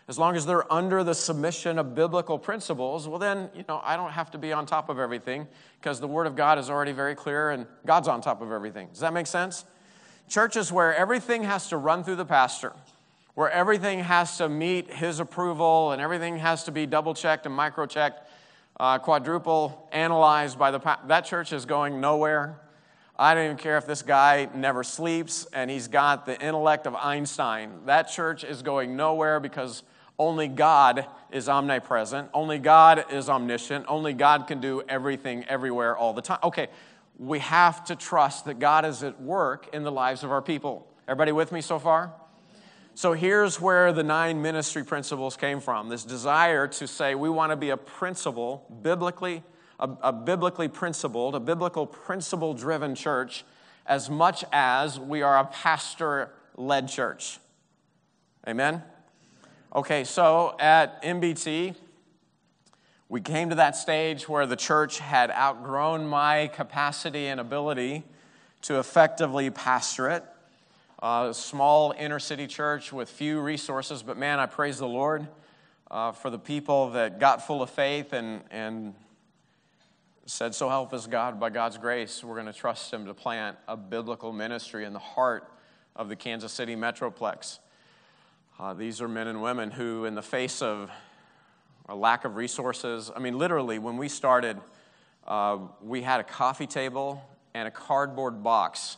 [0.09, 3.97] as long as they're under the submission of biblical principles, well, then, you know, I
[3.97, 5.47] don't have to be on top of everything
[5.81, 8.89] because the Word of God is already very clear and God's on top of everything.
[8.89, 9.65] Does that make sense?
[10.29, 12.73] churches where everything has to run through the pastor,
[13.35, 17.55] where everything has to meet his approval and everything has to be double checked and
[17.55, 18.24] micro checked,
[18.79, 22.61] uh, quadruple analyzed by the that church is going nowhere.
[23.17, 26.97] I don't even care if this guy never sleeps and he's got the intellect of
[26.97, 27.71] Einstein.
[27.87, 29.85] That church is going nowhere because
[30.19, 32.29] only God is omnipresent.
[32.35, 33.87] Only God is omniscient.
[33.89, 36.39] Only God can do everything everywhere all the time.
[36.43, 36.69] Okay,
[37.19, 40.87] we have to trust that God is at work in the lives of our people.
[41.07, 42.13] Everybody with me so far?
[42.97, 47.51] So here's where the nine ministry principles came from this desire to say we want
[47.51, 49.43] to be a principle, biblically,
[49.81, 53.45] a, a biblically principled, a biblical principle driven church,
[53.85, 57.41] as much as we are a pastor led church.
[58.47, 58.81] Amen?
[59.75, 61.75] Okay, so at MBT,
[63.09, 68.05] we came to that stage where the church had outgrown my capacity and ability
[68.63, 70.25] to effectively pastor it.
[71.07, 75.29] A small inner city church with few resources, but man, I praise the Lord
[75.91, 78.95] uh, for the people that got full of faith and, and
[80.25, 83.59] said, So help us God, by God's grace, we're going to trust Him to plant
[83.69, 85.53] a biblical ministry in the heart
[85.95, 87.59] of the Kansas City Metroplex.
[88.59, 90.91] Uh, these are men and women who, in the face of
[91.87, 94.59] a lack of resources, I mean, literally, when we started,
[95.27, 98.97] uh, we had a coffee table and a cardboard box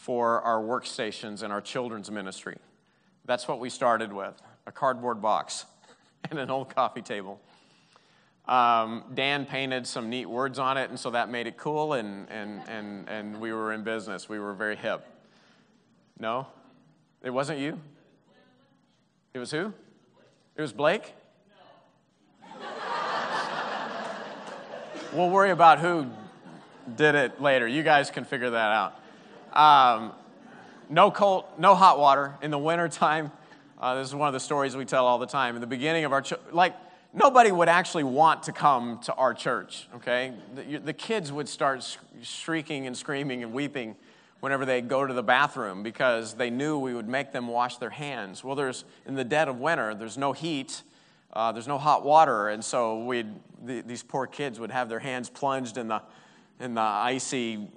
[0.00, 2.56] for our workstations and our children's ministry.
[3.26, 4.32] That's what we started with
[4.66, 5.66] a cardboard box
[6.30, 7.38] and an old coffee table.
[8.48, 12.26] Um, Dan painted some neat words on it, and so that made it cool, and,
[12.30, 14.26] and, and, and we were in business.
[14.26, 15.04] We were very hip.
[16.18, 16.46] No?
[17.22, 17.78] It wasn't you?
[19.34, 19.74] It was who?
[20.56, 21.12] It was Blake?
[25.12, 26.06] we'll worry about who
[26.96, 27.68] did it later.
[27.68, 28.99] You guys can figure that out.
[29.52, 30.12] Um,
[30.88, 33.32] no cold, no hot water in the wintertime.
[33.80, 35.54] Uh, this is one of the stories we tell all the time.
[35.54, 36.74] In the beginning of our, ch- like,
[37.12, 40.32] nobody would actually want to come to our church, okay?
[40.54, 43.96] The, the kids would start shrieking and screaming and weeping
[44.40, 47.90] whenever they go to the bathroom because they knew we would make them wash their
[47.90, 48.42] hands.
[48.42, 50.82] Well, there's in the dead of winter, there's no heat,
[51.32, 53.28] uh, there's no hot water, and so we'd
[53.64, 56.02] the, these poor kids would have their hands plunged in the
[56.58, 57.68] in the icy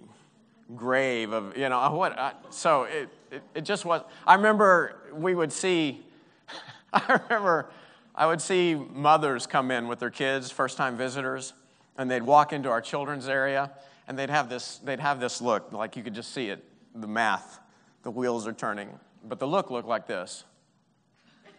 [0.76, 2.18] grave of you know what.
[2.18, 4.02] Uh, so it, it it just was.
[4.26, 6.06] I remember we would see.
[6.94, 7.70] I remember
[8.16, 11.54] I would see mothers come in with their kids, first time visitors,
[11.98, 13.72] and they'd walk into our children's area
[14.08, 16.64] and they'd have this they'd have this look like you could just see it
[16.96, 17.60] the math
[18.04, 18.90] the wheels are turning
[19.24, 20.44] but the look looked like this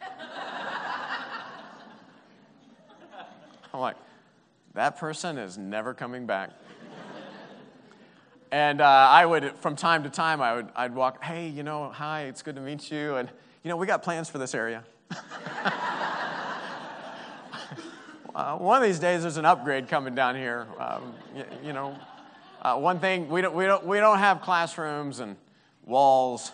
[3.72, 3.96] i'm like
[4.74, 6.50] that person is never coming back
[8.54, 11.90] and uh, i would from time to time i would i'd walk hey you know
[11.90, 13.28] hi it's good to meet you and
[13.62, 14.84] you know we got plans for this area
[18.34, 21.96] uh, one of these days there's an upgrade coming down here um, you, you know
[22.64, 25.36] uh, one thing, we don't, we, don't, we don't have classrooms and
[25.84, 26.50] walls,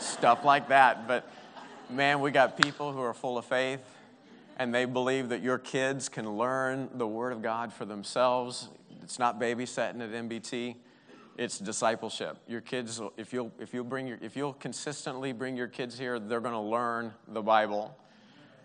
[0.00, 1.30] stuff like that, but
[1.88, 3.78] man, we got people who are full of faith
[4.58, 8.68] and they believe that your kids can learn the Word of God for themselves.
[9.06, 10.74] It's not babysitting at MBT.
[11.38, 12.38] It's discipleship.
[12.48, 16.18] Your kids, if you'll, if you'll, bring your, if you'll consistently bring your kids here,
[16.18, 17.96] they're going to learn the Bible.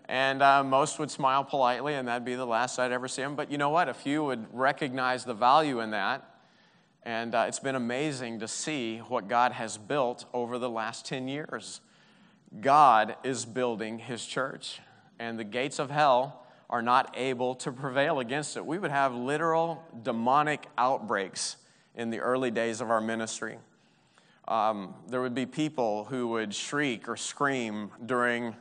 [0.06, 3.36] And uh, most would smile politely, and that'd be the last I'd ever see them.
[3.36, 3.88] But you know what?
[3.88, 6.28] A few would recognize the value in that.
[7.04, 11.28] And uh, it's been amazing to see what God has built over the last 10
[11.28, 11.82] years.
[12.62, 14.80] God is building his church,
[15.20, 16.41] and the gates of hell
[16.72, 18.66] are not able to prevail against it.
[18.66, 21.58] We would have literal demonic outbreaks
[21.96, 23.58] in the early days of our ministry.
[24.48, 28.56] Um, there would be people who would shriek or scream during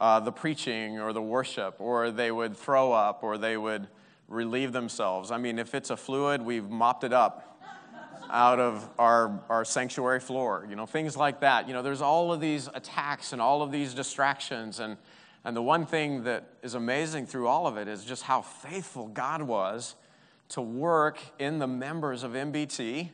[0.00, 3.88] uh, the preaching or the worship, or they would throw up, or they would
[4.28, 5.30] relieve themselves.
[5.30, 7.60] I mean, if it's a fluid, we've mopped it up
[8.30, 11.68] out of our, our sanctuary floor, you know, things like that.
[11.68, 14.80] You know, there's all of these attacks and all of these distractions.
[14.80, 14.96] And,
[15.44, 19.08] and the one thing that is amazing through all of it is just how faithful
[19.08, 19.96] God was
[20.50, 23.10] to work in the members of MBT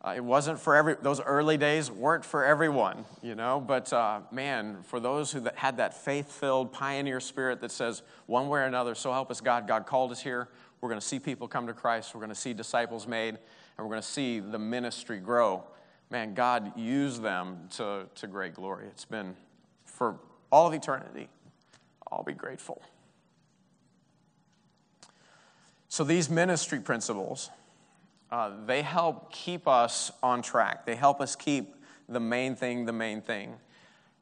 [0.00, 4.20] uh, it wasn't for every, those early days weren't for everyone, you know, but uh,
[4.30, 8.64] man, for those who had that faith filled pioneer spirit that says, one way or
[8.64, 10.48] another, so help us God, God called us here.
[10.80, 12.14] We're going to see people come to Christ.
[12.14, 13.38] We're going to see disciples made, and
[13.78, 15.64] we're going to see the ministry grow.
[16.10, 18.86] Man, God used them to, to great glory.
[18.86, 19.34] It's been
[19.84, 20.20] for
[20.52, 21.28] all of eternity.
[22.10, 22.82] I'll be grateful.
[25.88, 27.50] So, these ministry principles
[28.30, 30.84] uh, they help keep us on track.
[30.84, 31.74] They help us keep
[32.08, 33.54] the main thing the main thing.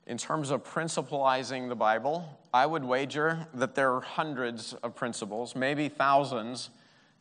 [0.07, 5.57] In terms of principalizing the Bible, I would wager that there are hundreds of principles,
[5.57, 6.71] maybe thousands,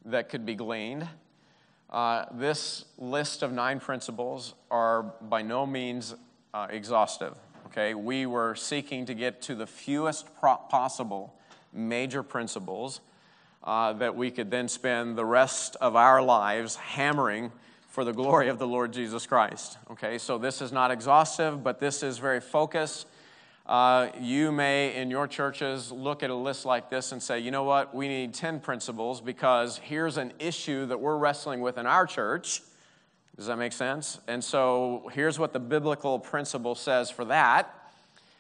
[0.05, 1.07] that could be gleaned.
[1.89, 6.13] Uh, this list of nine principles are by no means
[6.53, 7.35] uh, exhaustive.
[7.67, 11.33] Okay, we were seeking to get to the fewest possible
[11.73, 13.01] major principles
[13.63, 17.51] uh, that we could then spend the rest of our lives hammering
[17.89, 19.77] for the glory of the Lord Jesus Christ.
[19.91, 23.07] Okay, so this is not exhaustive, but this is very focused.
[23.65, 27.49] Uh, you may, in your churches, look at a list like this and say, you
[27.49, 31.87] know what, we need 10 principles because here's an issue that we're wrestling with in
[31.87, 32.61] our church.
[33.35, 34.19] Does that make sense?
[34.27, 37.69] And so here's what the biblical principle says for that.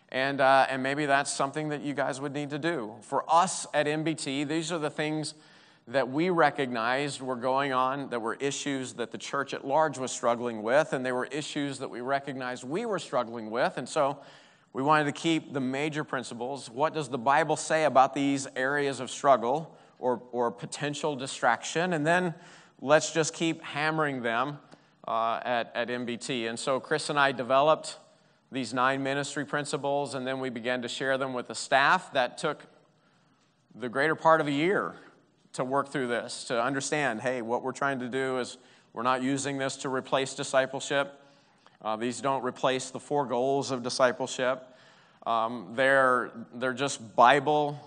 [0.09, 2.95] And, uh, and maybe that's something that you guys would need to do.
[3.01, 5.33] For us at MBT, these are the things
[5.87, 10.11] that we recognized were going on, that were issues that the church at large was
[10.11, 13.77] struggling with, and they were issues that we recognized we were struggling with.
[13.77, 14.17] And so
[14.71, 16.69] we wanted to keep the major principles.
[16.69, 21.93] What does the Bible say about these areas of struggle or, or potential distraction?
[21.93, 22.33] And then
[22.81, 24.59] let's just keep hammering them
[25.07, 26.49] uh, at, at MBT.
[26.49, 27.97] And so Chris and I developed
[28.51, 32.13] these nine ministry principles, and then we began to share them with the staff.
[32.13, 32.63] That took
[33.73, 34.95] the greater part of a year
[35.53, 38.57] to work through this, to understand hey, what we're trying to do is
[38.93, 41.21] we're not using this to replace discipleship.
[41.81, 44.75] Uh, these don't replace the four goals of discipleship.
[45.25, 47.79] Um, they're, they're just Bible,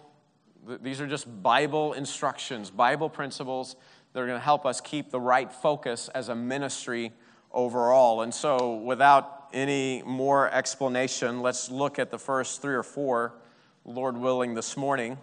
[0.83, 3.77] these are just Bible instructions, Bible principles
[4.13, 7.13] that are going to help us keep the right focus as a ministry
[7.53, 8.23] overall.
[8.23, 13.35] And so, without any more explanation, let's look at the first three or four,
[13.85, 15.19] Lord willing, this morning.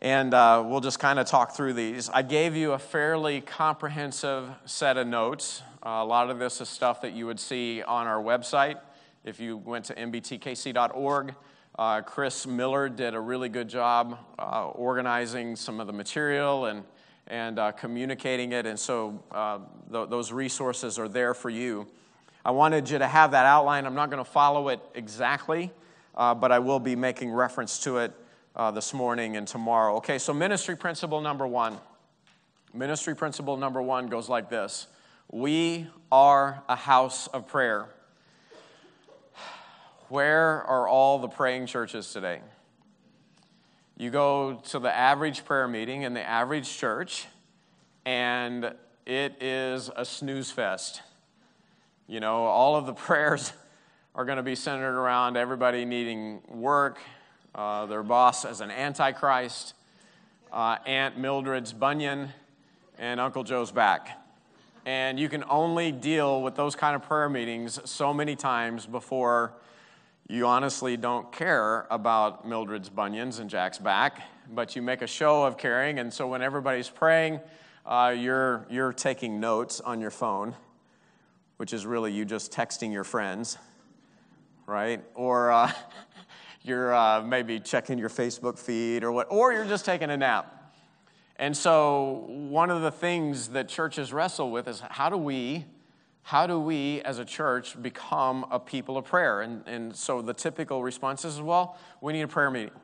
[0.00, 2.08] And uh, we'll just kind of talk through these.
[2.08, 5.62] I gave you a fairly comprehensive set of notes.
[5.84, 8.78] Uh, a lot of this is stuff that you would see on our website.
[9.24, 11.34] If you went to mbtkc.org,
[11.78, 16.84] uh, Chris Miller did a really good job uh, organizing some of the material and,
[17.28, 18.66] and uh, communicating it.
[18.66, 19.58] And so uh,
[19.92, 21.86] th- those resources are there for you.
[22.44, 23.86] I wanted you to have that outline.
[23.86, 25.70] I'm not going to follow it exactly,
[26.16, 28.12] uh, but I will be making reference to it
[28.56, 29.96] uh, this morning and tomorrow.
[29.96, 31.78] Okay, so ministry principle number one.
[32.74, 34.88] Ministry principle number one goes like this
[35.30, 37.86] We are a house of prayer.
[40.08, 42.40] Where are all the praying churches today?
[44.00, 47.26] You go to the average prayer meeting in the average church,
[48.06, 48.72] and
[49.04, 51.02] it is a snooze fest.
[52.06, 53.52] You know, all of the prayers
[54.14, 57.00] are going to be centered around everybody needing work,
[57.56, 59.74] uh, their boss as an antichrist,
[60.52, 62.28] uh, Aunt Mildred's bunion,
[62.98, 64.16] and Uncle Joe's back.
[64.86, 69.54] And you can only deal with those kind of prayer meetings so many times before
[70.28, 75.44] you honestly don't care about Mildred's bunions and Jack's back, but you make a show
[75.44, 75.98] of caring.
[75.98, 77.40] And so when everybody's praying,
[77.86, 80.54] uh, you're, you're taking notes on your phone
[81.58, 83.58] which is really you just texting your friends,
[84.66, 85.04] right?
[85.14, 85.70] Or uh,
[86.62, 90.54] you're uh, maybe checking your Facebook feed or what, or you're just taking a nap.
[91.36, 95.66] And so, one of the things that churches wrestle with is how do we,
[96.28, 99.40] how do we as a church become a people of prayer?
[99.40, 102.74] And, and so, the typical response is, well, we need a prayer meeting.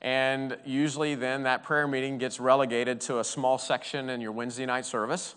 [0.00, 4.66] And usually, then that prayer meeting gets relegated to a small section in your Wednesday
[4.66, 5.34] night service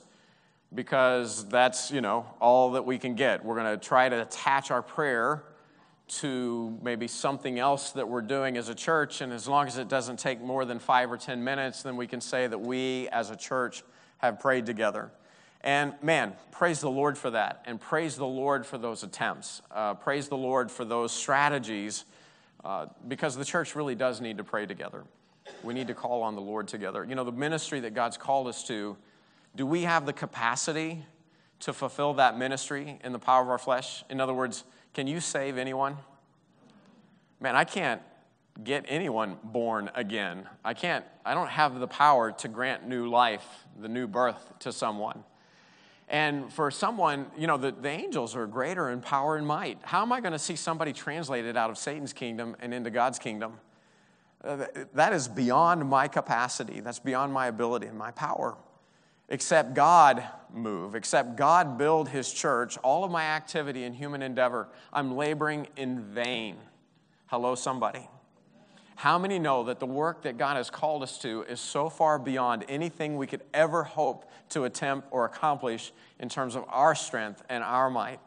[0.76, 3.46] because that's, you know, all that we can get.
[3.46, 5.46] We're going to try to attach our prayer
[6.20, 9.22] to maybe something else that we're doing as a church.
[9.22, 12.08] And as long as it doesn't take more than five or 10 minutes, then we
[12.08, 13.84] can say that we as a church
[14.18, 15.12] have prayed together.
[15.62, 17.64] And man, praise the Lord for that.
[17.66, 19.62] And praise the Lord for those attempts.
[19.72, 22.06] Uh, praise the Lord for those strategies
[22.64, 25.04] uh, because the church really does need to pray together.
[25.64, 27.06] We need to call on the Lord together.
[27.06, 28.98] You know, the ministry that God's called us to
[29.56, 31.04] do we have the capacity
[31.62, 34.04] to fulfill that ministry in the power of our flesh?
[34.10, 35.98] In other words, can you save anyone?
[37.40, 38.02] Man, I can't
[38.64, 40.48] get anyone born again.
[40.64, 43.46] I can't, I don't have the power to grant new life,
[43.80, 45.24] the new birth to someone.
[46.08, 49.80] And for someone, you know, the, the angels are greater in power and might.
[49.82, 53.20] How am I going to see somebody translated out of Satan's kingdom and into God's
[53.20, 53.60] kingdom?
[54.44, 56.80] Uh, that is beyond my capacity.
[56.80, 58.56] That's beyond my ability and my power
[59.30, 64.70] except God move, except God build his church, all of my activity and human endeavor,
[64.94, 66.58] I'm laboring in vain.
[67.28, 68.08] Hello, somebody.
[68.98, 72.18] How many know that the work that God has called us to is so far
[72.18, 77.44] beyond anything we could ever hope to attempt or accomplish in terms of our strength
[77.48, 78.20] and our might?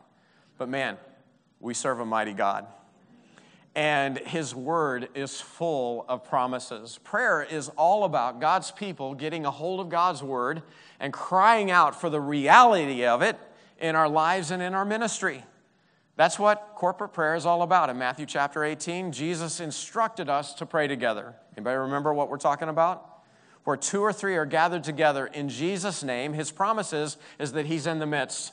[0.59, 0.97] But man,
[1.59, 2.69] we serve a mighty God.
[3.75, 7.01] And His Word is full of promises.
[7.03, 10.63] Prayer is all about God's people getting a hold of God's Word
[11.01, 13.37] and crying out for the reality of it
[13.81, 15.43] in our lives and in our ministry.
[16.17, 17.89] That's what corporate prayer is all about.
[17.89, 21.35] In Matthew chapter 18, Jesus instructed us to pray together.
[21.57, 23.07] Anybody remember what we're talking about?
[23.65, 27.67] Where two or three are gathered together in Jesus' name, his promise is, is that
[27.67, 28.53] he's in the midst.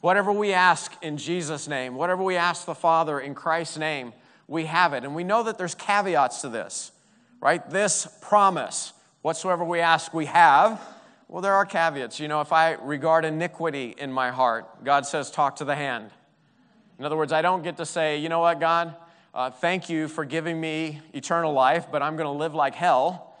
[0.00, 4.12] Whatever we ask in Jesus' name, whatever we ask the Father in Christ's name,
[4.46, 5.04] we have it.
[5.04, 6.92] And we know that there's caveats to this,
[7.40, 7.68] right?
[7.68, 8.92] This promise,
[9.22, 10.80] whatsoever we ask, we have.
[11.28, 12.20] Well, there are caveats.
[12.20, 16.10] You know, if I regard iniquity in my heart, God says, talk to the hand.
[16.98, 18.96] In other words, I don't get to say, you know what, God,
[19.32, 23.36] uh, thank you for giving me eternal life, but I'm going to live like hell.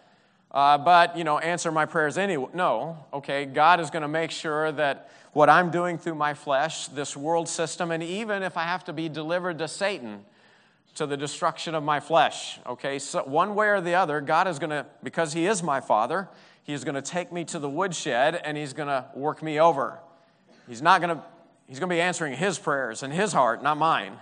[0.52, 2.48] Uh, but, you know, answer my prayers anyway.
[2.54, 6.86] No, okay, God is going to make sure that what I'm doing through my flesh,
[6.88, 10.24] this world system, and even if I have to be delivered to Satan,
[10.94, 14.58] to the destruction of my flesh, okay, so one way or the other, God is
[14.58, 16.28] going to, because He is my Father,
[16.62, 19.60] He is going to take me to the woodshed and He's going to work me
[19.60, 19.98] over.
[20.68, 21.22] He's not going to
[21.68, 24.18] He's going to be answering his prayers in his heart, not mine.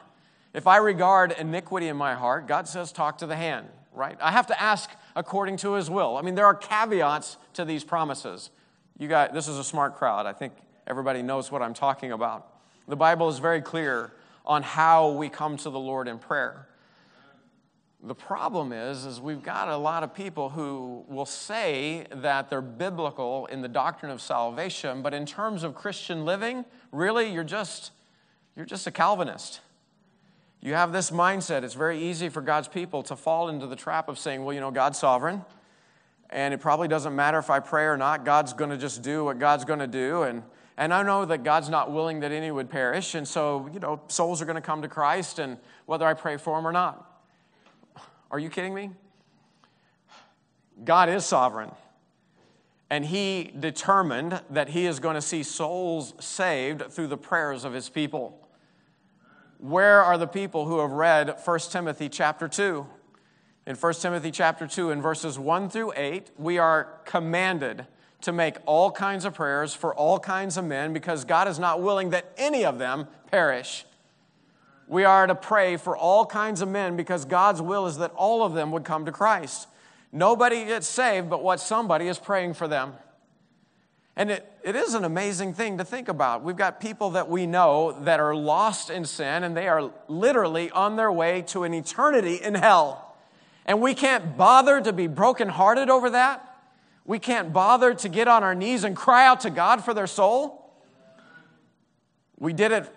[0.53, 4.19] If I regard iniquity in my heart, God says, talk to the hand, right?
[4.21, 6.17] I have to ask according to his will.
[6.17, 8.51] I mean, there are caveats to these promises.
[8.99, 10.27] You got this is a smart crowd.
[10.27, 10.55] I think
[10.87, 12.49] everybody knows what I'm talking about.
[12.89, 14.13] The Bible is very clear
[14.45, 16.67] on how we come to the Lord in prayer.
[18.03, 22.61] The problem is, is we've got a lot of people who will say that they're
[22.61, 27.93] biblical in the doctrine of salvation, but in terms of Christian living, really, you're just,
[28.55, 29.61] you're just a Calvinist.
[30.61, 31.63] You have this mindset.
[31.63, 34.61] It's very easy for God's people to fall into the trap of saying, well, you
[34.61, 35.45] know, God's sovereign,
[36.29, 38.25] and it probably doesn't matter if I pray or not.
[38.25, 40.23] God's going to just do what God's going to do.
[40.23, 40.43] And,
[40.77, 44.03] and I know that God's not willing that any would perish, and so, you know,
[44.09, 47.16] souls are going to come to Christ, and whether I pray for them or not.
[48.31, 48.91] Are you kidding me?
[50.85, 51.71] God is sovereign.
[52.91, 57.73] And he determined that he is going to see souls saved through the prayers of
[57.73, 58.49] his people.
[59.59, 62.87] Where are the people who have read 1 Timothy chapter 2?
[63.67, 67.87] In 1 Timothy chapter 2, in verses 1 through 8, we are commanded
[68.21, 71.83] to make all kinds of prayers for all kinds of men because God is not
[71.83, 73.85] willing that any of them perish.
[74.89, 78.45] We are to pray for all kinds of men because God's will is that all
[78.45, 79.69] of them would come to Christ.
[80.13, 82.95] Nobody gets saved but what somebody is praying for them.
[84.15, 86.43] And it, it is an amazing thing to think about.
[86.43, 90.71] We've got people that we know that are lost in sin and they are literally
[90.71, 93.15] on their way to an eternity in hell.
[93.67, 96.43] And we can't bother to be brokenhearted over that.
[97.05, 100.07] We can't bother to get on our knees and cry out to God for their
[100.07, 100.73] soul.
[102.39, 102.93] We did it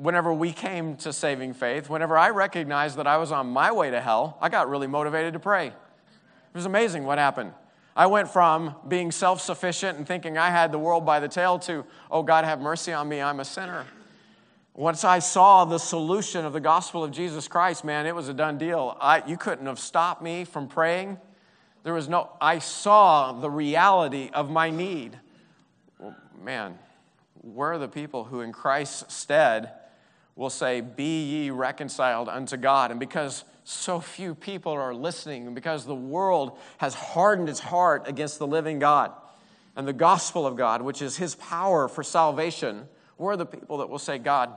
[0.00, 3.90] whenever we came to saving faith, whenever I recognized that I was on my way
[3.90, 5.66] to hell, I got really motivated to pray.
[5.66, 5.74] It
[6.54, 7.52] was amazing what happened.
[7.94, 11.58] I went from being self sufficient and thinking I had the world by the tail
[11.60, 13.84] to, oh, God, have mercy on me, I'm a sinner.
[14.74, 18.34] Once I saw the solution of the gospel of Jesus Christ, man, it was a
[18.34, 18.96] done deal.
[19.00, 21.18] I, you couldn't have stopped me from praying.
[21.82, 25.18] There was no, I saw the reality of my need.
[25.98, 26.78] Well, man,
[27.42, 29.72] where are the people who in Christ's stead
[30.36, 32.90] will say, Be ye reconciled unto God.
[32.90, 38.08] And because so few people are listening, and because the world has hardened its heart
[38.08, 39.12] against the living God
[39.76, 43.88] and the gospel of God, which is his power for salvation, we're the people that
[43.88, 44.54] will say, God,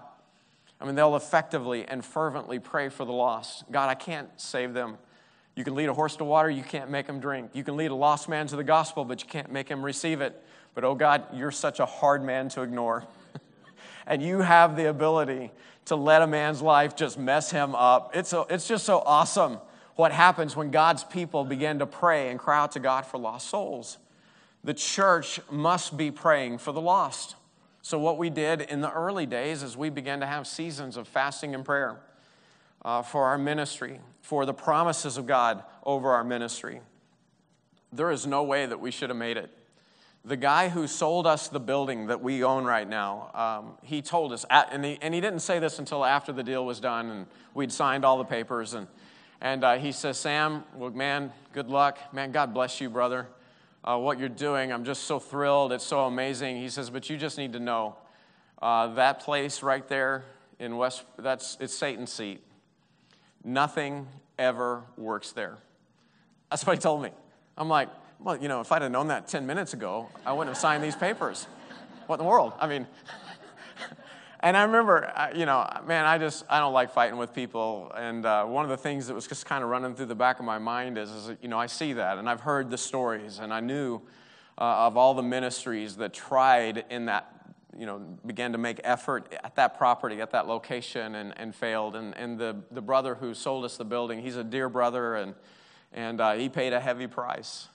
[0.80, 3.64] I mean, they'll effectively and fervently pray for the lost.
[3.72, 4.98] God, I can't save them.
[5.56, 7.52] You can lead a horse to water, you can't make him drink.
[7.54, 10.20] You can lead a lost man to the gospel, but you can't make him receive
[10.20, 10.42] it.
[10.74, 13.06] But oh God, you're such a hard man to ignore.
[14.06, 15.52] And you have the ability
[15.86, 18.12] to let a man's life just mess him up.
[18.16, 19.60] It's, a, it's just so awesome
[19.96, 23.50] what happens when God's people begin to pray and cry out to God for lost
[23.50, 23.98] souls.
[24.64, 27.36] The church must be praying for the lost.
[27.82, 31.06] So, what we did in the early days is we began to have seasons of
[31.06, 32.00] fasting and prayer
[32.86, 36.80] uh, for our ministry, for the promises of God over our ministry.
[37.92, 39.52] There is no way that we should have made it
[40.26, 44.32] the guy who sold us the building that we own right now, um, he told
[44.32, 47.26] us, and he, and he didn't say this until after the deal was done and
[47.54, 48.74] we'd signed all the papers.
[48.74, 48.88] And,
[49.42, 52.00] and uh, he says, Sam, well, man, good luck.
[52.14, 53.28] Man, God bless you, brother.
[53.84, 55.74] Uh, what you're doing, I'm just so thrilled.
[55.74, 56.56] It's so amazing.
[56.56, 57.98] He says, but you just need to know
[58.62, 60.24] uh, that place right there
[60.58, 62.42] in West, that's, it's Satan's seat.
[63.44, 64.08] Nothing
[64.40, 65.58] ever works there.
[66.50, 67.10] That's what he told me.
[67.58, 67.90] I'm like,
[68.24, 70.82] well, you know, if I'd have known that 10 minutes ago, I wouldn't have signed
[70.82, 71.46] these papers.
[72.08, 72.54] What in the world?
[72.58, 72.88] I mean,
[74.40, 77.92] and I remember, you know, man, I just, I don't like fighting with people.
[77.94, 80.40] And uh, one of the things that was just kind of running through the back
[80.40, 83.40] of my mind is, is, you know, I see that and I've heard the stories
[83.40, 84.02] and I knew
[84.58, 87.30] uh, of all the ministries that tried in that,
[87.78, 91.98] you know, began to make effort at that property, at that location and, and failed.
[91.98, 95.34] And, and the, the brother who sold us the building, he's a dear brother and,
[95.92, 97.68] and uh, he paid a heavy price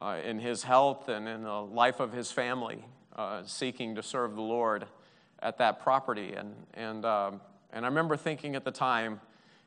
[0.00, 2.84] uh, in his health and in the life of his family,
[3.16, 4.86] uh, seeking to serve the Lord
[5.42, 6.34] at that property.
[6.34, 7.40] And, and, um,
[7.72, 9.20] and I remember thinking at the time,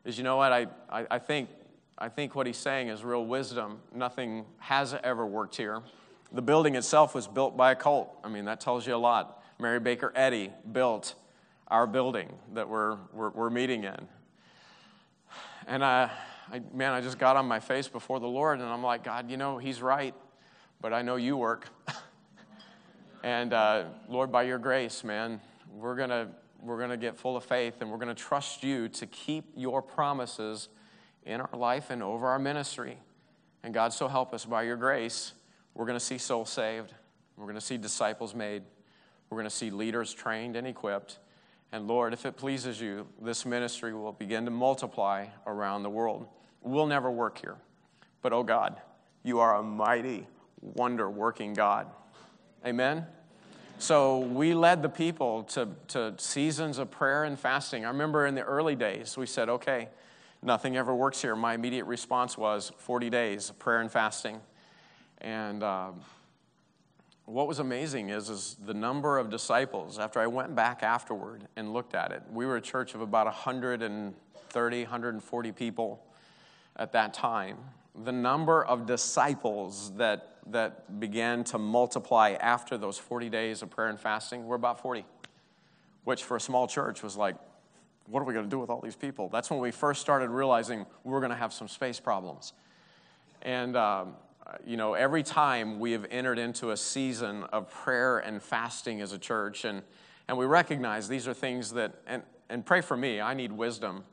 [0.06, 1.50] is you know what, I, I, I, think,
[1.98, 3.80] I think what he's saying is real wisdom.
[3.94, 5.82] Nothing has ever worked here.
[6.32, 8.18] The building itself was built by a cult.
[8.24, 9.44] I mean, that tells you a lot.
[9.60, 11.14] Mary Baker Eddy built
[11.68, 14.08] our building that we're, we're, we're meeting in.
[15.68, 16.10] And I,
[16.52, 19.32] I, man, I just got on my face before the Lord and I'm like, God,
[19.32, 20.14] you know, He's right,
[20.84, 21.70] but I know you work.
[23.24, 25.40] and uh, Lord, by your grace, man,
[25.72, 26.28] we're going to
[26.62, 29.46] we're going to get full of faith and we're going to trust you to keep
[29.56, 30.70] your promises
[31.26, 32.98] in our life and over our ministry.
[33.64, 35.34] And God, so help us by your grace.
[35.74, 36.94] We're going to see souls saved.
[37.36, 38.64] We're going to see disciples made.
[39.30, 41.20] We're going to see leaders trained and equipped.
[41.74, 46.28] And Lord, if it pleases you, this ministry will begin to multiply around the world.
[46.62, 47.58] We'll never work here.
[48.22, 48.80] But oh God,
[49.24, 50.28] you are a mighty,
[50.64, 51.88] wonder working God.
[52.66, 53.06] Amen.
[53.80, 57.84] So we led the people to, to seasons of prayer and fasting.
[57.84, 59.90] I remember in the early days, we said, okay,
[60.42, 61.36] nothing ever works here.
[61.36, 64.40] My immediate response was 40 days of prayer and fasting.
[65.20, 65.92] And uh,
[67.26, 71.74] what was amazing is, is the number of disciples, after I went back afterward and
[71.74, 76.06] looked at it, we were a church of about 130, 140 people
[76.76, 77.58] at that time.
[77.96, 83.90] The number of disciples that that began to multiply after those 40 days of prayer
[83.90, 85.06] and fasting were about 40,
[86.04, 87.36] which for a small church was like,
[88.08, 89.30] what are we going to do with all these people?
[89.30, 92.54] That's when we first started realizing we're going to have some space problems.
[93.42, 94.16] And, um,
[94.66, 99.14] you know, every time we have entered into a season of prayer and fasting as
[99.14, 99.82] a church, and,
[100.28, 104.04] and we recognize these are things that, and, and pray for me, I need wisdom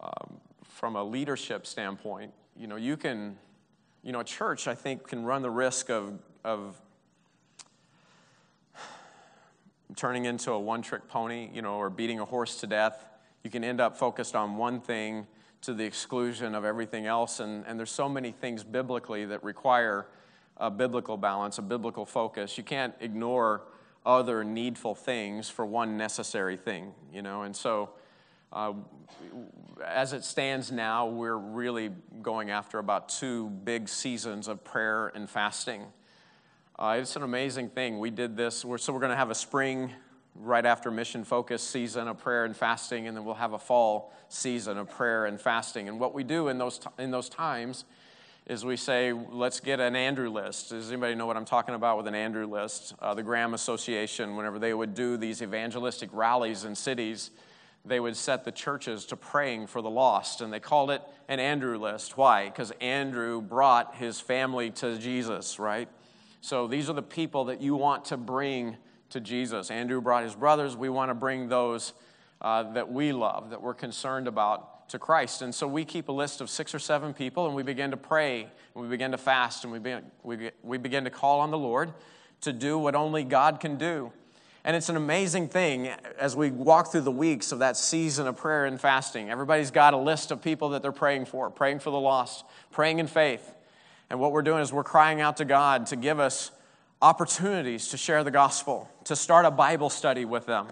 [0.00, 2.32] um, from a leadership standpoint.
[2.56, 3.36] You know, you can
[4.04, 6.12] you know, a church, I think, can run the risk of,
[6.44, 6.78] of
[9.96, 13.06] turning into a one trick pony, you know, or beating a horse to death.
[13.42, 15.26] You can end up focused on one thing
[15.62, 17.40] to the exclusion of everything else.
[17.40, 20.06] And, and there's so many things biblically that require
[20.58, 22.58] a biblical balance, a biblical focus.
[22.58, 23.62] You can't ignore
[24.04, 27.42] other needful things for one necessary thing, you know.
[27.42, 27.88] And so,
[28.54, 28.72] uh,
[29.84, 31.90] as it stands now, we're really
[32.22, 35.82] going after about two big seasons of prayer and fasting.
[36.78, 37.98] Uh, it's an amazing thing.
[37.98, 39.90] We did this, we're, so we're going to have a spring
[40.36, 44.12] right after mission focus season of prayer and fasting, and then we'll have a fall
[44.28, 45.88] season of prayer and fasting.
[45.88, 47.84] And what we do in those, t- in those times
[48.46, 50.70] is we say, let's get an Andrew list.
[50.70, 52.94] Does anybody know what I'm talking about with an Andrew list?
[53.00, 57.30] Uh, the Graham Association, whenever they would do these evangelistic rallies in cities,
[57.84, 61.38] they would set the churches to praying for the lost, and they called it an
[61.38, 62.16] Andrew list.
[62.16, 62.46] Why?
[62.46, 65.88] Because Andrew brought his family to Jesus, right?
[66.40, 68.76] So these are the people that you want to bring
[69.10, 69.70] to Jesus.
[69.70, 70.76] Andrew brought his brothers.
[70.76, 71.92] We want to bring those
[72.40, 75.42] uh, that we love, that we're concerned about to Christ.
[75.42, 77.96] And so we keep a list of six or seven people, and we begin to
[77.96, 81.50] pray, and we begin to fast, and we begin, we, we begin to call on
[81.50, 81.92] the Lord
[82.42, 84.12] to do what only God can do.
[84.66, 85.88] And it's an amazing thing
[86.18, 89.28] as we walk through the weeks of that season of prayer and fasting.
[89.28, 92.98] Everybody's got a list of people that they're praying for, praying for the lost, praying
[92.98, 93.52] in faith.
[94.08, 96.50] And what we're doing is we're crying out to God to give us
[97.02, 100.68] opportunities to share the gospel, to start a Bible study with them,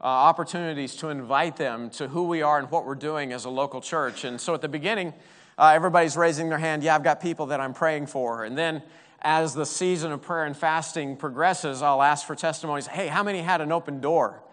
[0.00, 3.50] uh, opportunities to invite them to who we are and what we're doing as a
[3.50, 4.24] local church.
[4.24, 5.14] And so at the beginning,
[5.56, 6.82] uh, everybody's raising their hand.
[6.82, 8.42] Yeah, I've got people that I'm praying for.
[8.42, 8.82] And then
[9.24, 12.86] as the season of prayer and fasting progresses, I'll ask for testimonies.
[12.86, 14.43] Hey, how many had an open door?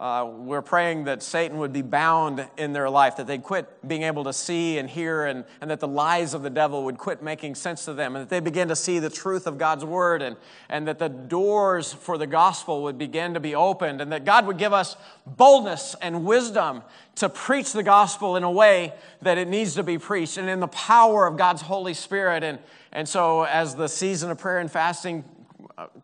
[0.00, 4.02] Uh, we're praying that Satan would be bound in their life, that they'd quit being
[4.02, 7.22] able to see and hear, and, and that the lies of the devil would quit
[7.22, 10.22] making sense to them, and that they begin to see the truth of God's word,
[10.22, 10.36] and,
[10.70, 14.46] and that the doors for the gospel would begin to be opened, and that God
[14.46, 14.96] would give us
[15.26, 16.82] boldness and wisdom
[17.16, 20.60] to preach the gospel in a way that it needs to be preached, and in
[20.60, 22.42] the power of God's Holy Spirit.
[22.42, 22.58] And,
[22.90, 25.24] and so, as the season of prayer and fasting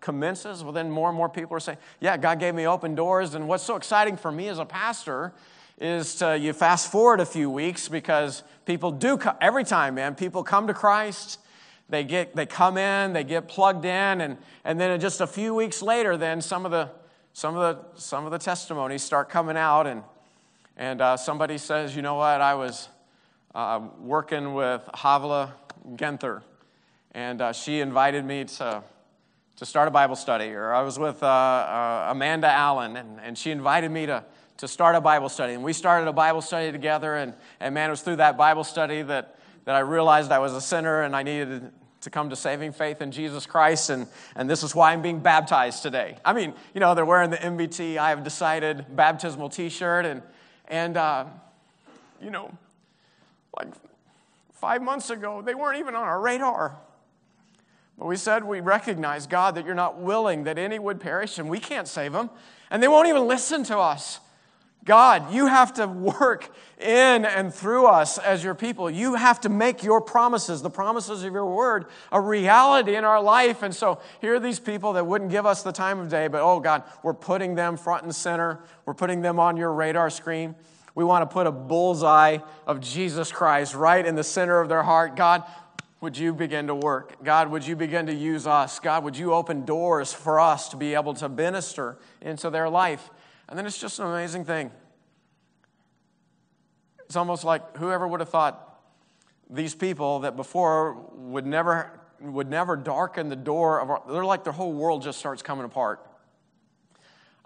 [0.01, 3.35] commences, well, then more and more people are saying, Yeah, God gave me open doors.
[3.35, 5.33] And what's so exciting for me as a pastor
[5.79, 10.43] is to, you fast forward a few weeks because people do, every time, man, people
[10.43, 11.39] come to Christ.
[11.89, 15.55] They, get, they come in, they get plugged in, and, and then just a few
[15.55, 16.91] weeks later, then some of the,
[17.33, 17.61] some of
[17.95, 20.03] the, some of the testimonies start coming out, and,
[20.77, 22.89] and uh, somebody says, you know what, I was
[23.55, 25.53] uh, working with Havla
[25.95, 26.43] Genther,
[27.13, 28.83] and uh, she invited me to,
[29.57, 30.51] to start a Bible study.
[30.51, 34.25] Or I was with uh, uh, Amanda Allen, and, and she invited me to,
[34.59, 35.55] to start a Bible study.
[35.55, 38.65] And we started a Bible study together, and, and man, it was through that Bible
[38.65, 42.37] study that, that I realized I was a sinner and I needed to come to
[42.37, 46.19] saving faith in Jesus Christ, and, and this is why I'm being baptized today.
[46.25, 50.23] I mean, you know, they're wearing the MBT, I have decided baptismal t shirt, and,
[50.69, 51.25] and uh,
[52.23, 52.57] you know,
[53.57, 53.69] like
[54.53, 56.77] five months ago, they weren't even on our radar.
[57.99, 61.49] But we said we recognize, God, that you're not willing that any would perish, and
[61.49, 62.31] we can't save them,
[62.71, 64.21] and they won't even listen to us.
[64.87, 68.89] God, you have to work in and through us as your people.
[68.89, 73.21] You have to make your promises, the promises of your word, a reality in our
[73.21, 73.65] life.
[73.65, 76.41] And so here are these people that wouldn't give us the time of day, but
[76.41, 78.61] oh God, we're putting them front and center.
[78.85, 80.55] We're putting them on your radar screen.
[80.95, 84.85] We want to put a bullseye of Jesus Christ right in the center of their
[84.85, 85.17] heart.
[85.17, 85.43] God,
[86.07, 87.17] would you begin to work?
[87.25, 88.79] God, would you begin to use us?
[88.79, 93.11] God, would you open doors for us to be able to minister into their life?
[93.49, 94.71] And then it's just an amazing thing.
[97.07, 98.79] It's almost like whoever would have thought
[99.51, 104.45] these people that before would never, would never darken the door of our, they're like
[104.45, 106.07] their whole world just starts coming apart.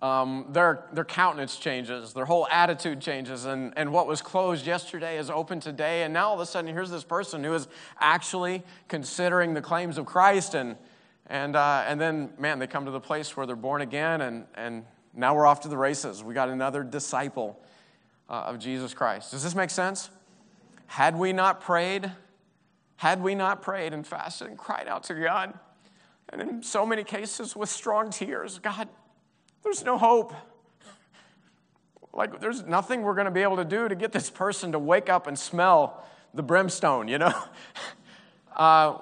[0.02, 5.18] Um, their, their countenance changes, their whole attitude changes, and, and what was closed yesterday
[5.18, 6.04] is open today.
[6.04, 9.98] And now all of a sudden, here's this person who is actually considering the claims
[9.98, 10.54] of Christ.
[10.54, 10.76] And,
[11.26, 14.46] and, uh, and then, man, they come to the place where they're born again, and,
[14.54, 16.24] and now we're off to the races.
[16.24, 17.60] We got another disciple
[18.30, 19.32] uh, of Jesus Christ.
[19.32, 20.08] Does this make sense?
[20.86, 22.10] Had we not prayed,
[22.96, 25.58] had we not prayed and fasted and cried out to God,
[26.30, 28.88] and in so many cases with strong tears, God,
[29.62, 30.34] there's no hope.
[32.12, 34.78] Like, there's nothing we're going to be able to do to get this person to
[34.78, 36.04] wake up and smell
[36.34, 37.34] the brimstone, you know?
[38.56, 38.98] Uh,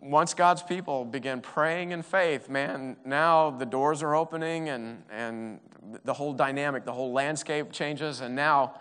[0.00, 5.60] once God's people begin praying in faith, man, now the doors are opening and, and
[6.04, 8.74] the whole dynamic, the whole landscape changes, and now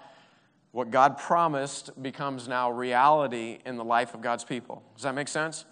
[0.72, 4.84] what God promised becomes now reality in the life of God's people.
[4.96, 5.66] Does that make sense?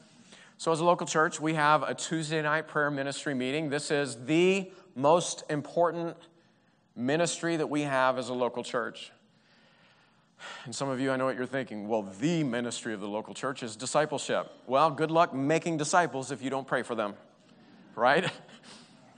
[0.59, 3.69] So, as a local church, we have a Tuesday night prayer ministry meeting.
[3.69, 6.17] This is the most important
[6.97, 9.09] ministry that we have as a local church.
[10.65, 11.87] And some of you, I know what you're thinking.
[11.87, 14.51] Well, the ministry of the local church is discipleship.
[14.67, 17.13] Well, good luck making disciples if you don't pray for them,
[17.95, 18.29] right?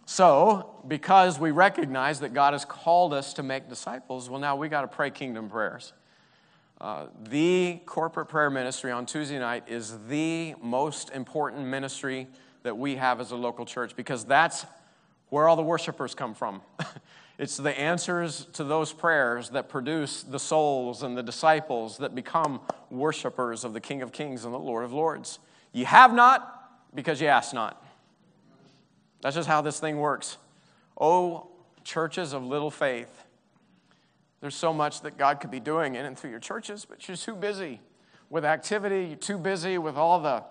[0.03, 4.67] So, because we recognize that God has called us to make disciples, well, now we
[4.67, 5.93] got to pray kingdom prayers.
[6.81, 12.27] Uh, the corporate prayer ministry on Tuesday night is the most important ministry
[12.63, 14.65] that we have as a local church because that's
[15.29, 16.61] where all the worshipers come from.
[17.41, 22.61] It's the answers to those prayers that produce the souls and the disciples that become
[22.91, 25.39] worshipers of the King of Kings and the Lord of Lords.
[25.73, 27.83] You have not because you ask not.
[29.21, 30.37] That's just how this thing works.
[30.95, 31.47] Oh,
[31.83, 33.23] churches of little faith.
[34.41, 37.15] There's so much that God could be doing in and through your churches, but you're
[37.15, 37.79] too busy
[38.29, 40.43] with activity, you're too busy with all the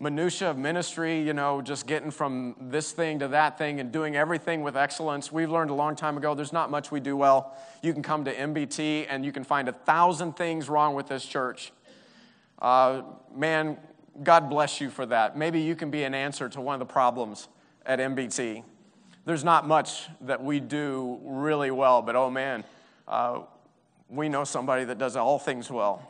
[0.00, 4.16] minutia of ministry, you know, just getting from this thing to that thing and doing
[4.16, 5.32] everything with excellence.
[5.32, 7.56] We've learned a long time ago there's not much we do well.
[7.82, 11.24] You can come to MBT and you can find a thousand things wrong with this
[11.24, 11.72] church.
[12.60, 13.02] Uh,
[13.34, 13.78] man,
[14.22, 15.36] God bless you for that.
[15.36, 17.48] Maybe you can be an answer to one of the problems
[17.86, 18.62] at MBT.
[19.24, 22.64] There's not much that we do really well, but oh man,
[23.08, 23.40] uh,
[24.08, 26.06] we know somebody that does all things well.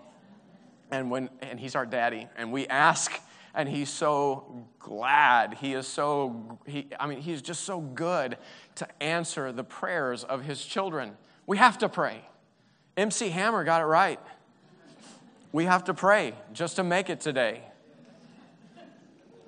[0.91, 2.29] And, when, and he's our daddy.
[2.37, 3.21] And we ask
[3.55, 5.55] and he's so glad.
[5.55, 8.39] He is so, he, I mean, he's just so good
[8.77, 11.17] to answer the prayers of his children.
[11.47, 12.23] We have to pray.
[12.97, 14.21] MC Hammer got it right.
[15.53, 17.63] We have to pray just to make it today.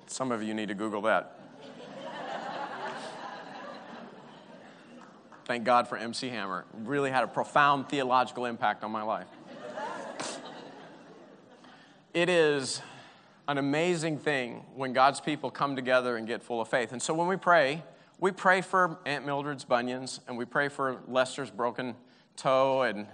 [0.07, 1.40] Some of you need to Google that.
[5.51, 6.63] Thank God for MC Hammer.
[6.73, 9.27] Really had a profound theological impact on my life.
[12.13, 12.81] It is
[13.49, 16.93] an amazing thing when God's people come together and get full of faith.
[16.93, 17.83] And so when we pray,
[18.17, 21.95] we pray for Aunt Mildred's bunions and we pray for Lester's broken
[22.37, 23.05] toe and,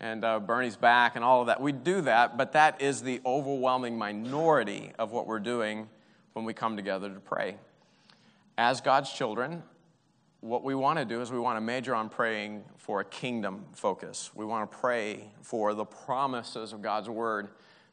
[0.00, 1.60] and uh, Bernie's back and all of that.
[1.60, 5.88] We do that, but that is the overwhelming minority of what we're doing
[6.32, 7.54] when we come together to pray.
[8.56, 9.62] As God's children,
[10.40, 13.64] what we want to do is we want to major on praying for a kingdom
[13.72, 14.30] focus.
[14.34, 17.48] We want to pray for the promises of God's word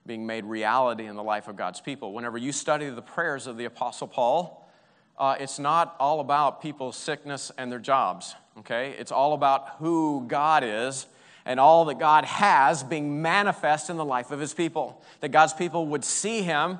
[0.05, 2.13] being made reality in the life of God's people.
[2.13, 4.69] Whenever you study the prayers of the Apostle Paul,
[5.17, 8.93] uh, it's not all about people's sickness and their jobs, okay?
[8.99, 11.07] It's all about who God is
[11.45, 15.01] and all that God has being manifest in the life of his people.
[15.21, 16.79] That God's people would see him,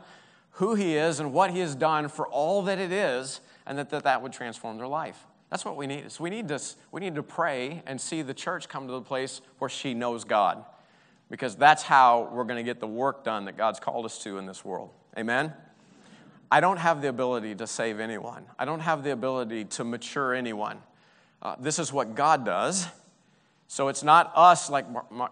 [0.51, 3.89] who he is, and what he has done for all that it is, and that
[3.89, 5.25] that, that would transform their life.
[5.49, 6.11] That's what we need.
[6.11, 6.59] So we need, to,
[6.91, 10.23] we need to pray and see the church come to the place where she knows
[10.23, 10.65] God.
[11.29, 14.37] Because that's how we're going to get the work done that God's called us to
[14.37, 14.89] in this world.
[15.17, 15.53] Amen?
[16.51, 18.45] I don't have the ability to save anyone.
[18.59, 20.81] I don't have the ability to mature anyone.
[21.41, 22.87] Uh, this is what God does.
[23.67, 24.85] So it's not us like,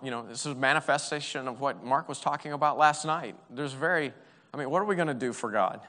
[0.04, 3.36] you know, this is manifestation of what Mark was talking about last night.
[3.50, 4.12] There's very,
[4.54, 5.82] I mean, what are we going to do for God?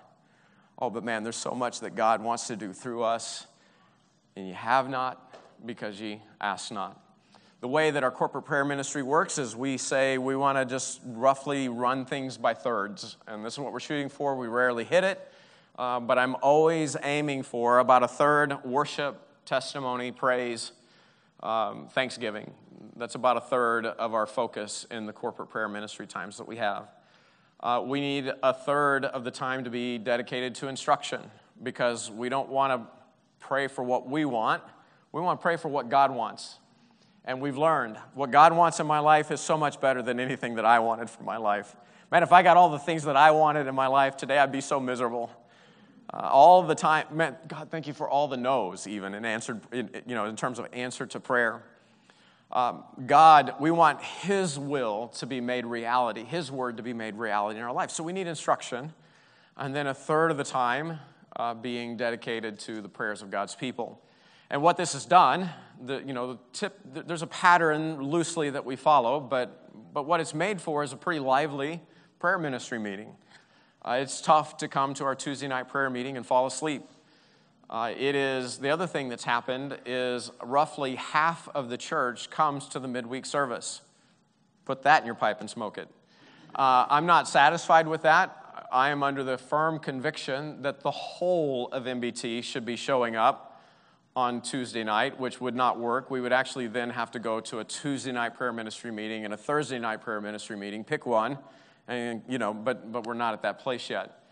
[0.79, 3.47] Oh, but man, there's so much that God wants to do through us,
[4.37, 7.01] and you have not because ye ask not.
[7.61, 11.01] The way that our corporate prayer ministry works is we say we want to just
[11.07, 14.37] roughly run things by thirds, and this is what we're shooting for.
[14.37, 15.33] We rarely hit it,
[15.79, 20.73] uh, but I'm always aiming for about a third worship, testimony, praise,
[21.43, 22.53] um, thanksgiving.
[22.97, 26.57] That's about a third of our focus in the corporate prayer ministry times that we
[26.57, 26.89] have.
[27.61, 31.23] Uh, we need a third of the time to be dedicated to instruction
[31.63, 33.04] because we don't want to
[33.47, 34.63] pray for what we want.
[35.13, 36.57] We want to pray for what God wants.
[37.25, 40.57] And we've learned what God wants in my life is so much better than anything
[40.57, 41.75] that I wanted for my life.
[42.11, 44.53] Man, if I got all the things that I wanted in my life today, I'd
[44.53, 45.31] be so miserable.
[46.13, 49.61] Uh, all the time, man, God, thank you for all the no's, even in answered,
[49.73, 51.63] you know, in terms of answer to prayer.
[52.53, 57.17] Um, God, we want His will to be made reality, His word to be made
[57.17, 57.91] reality in our life.
[57.91, 58.93] So we need instruction,
[59.57, 61.01] and then a third of the time
[61.37, 64.01] uh, being dedicated to the prayers of God's people.
[64.51, 65.49] And what this has done,
[65.85, 70.21] the, you know, the tip, there's a pattern loosely that we follow, but, but what
[70.21, 71.81] it's made for is a pretty lively
[72.19, 73.15] prayer ministry meeting.
[73.85, 76.83] Uh, it's tough to come to our Tuesday night prayer meeting and fall asleep.
[77.69, 82.69] Uh, it is the other thing that's happened is roughly half of the church comes
[82.69, 83.81] to the midweek service.
[84.65, 85.89] Put that in your pipe and smoke it.
[86.55, 88.44] Uh, I'm not satisfied with that.
[88.71, 93.63] I am under the firm conviction that the whole of MBT should be showing up
[94.17, 96.11] on Tuesday night, which would not work.
[96.11, 99.35] We would actually then have to go to a Tuesday night prayer ministry meeting and
[99.35, 100.85] a Thursday night prayer ministry meeting.
[100.85, 101.39] Pick one,
[101.89, 104.25] and you know, but but we're not at that place yet.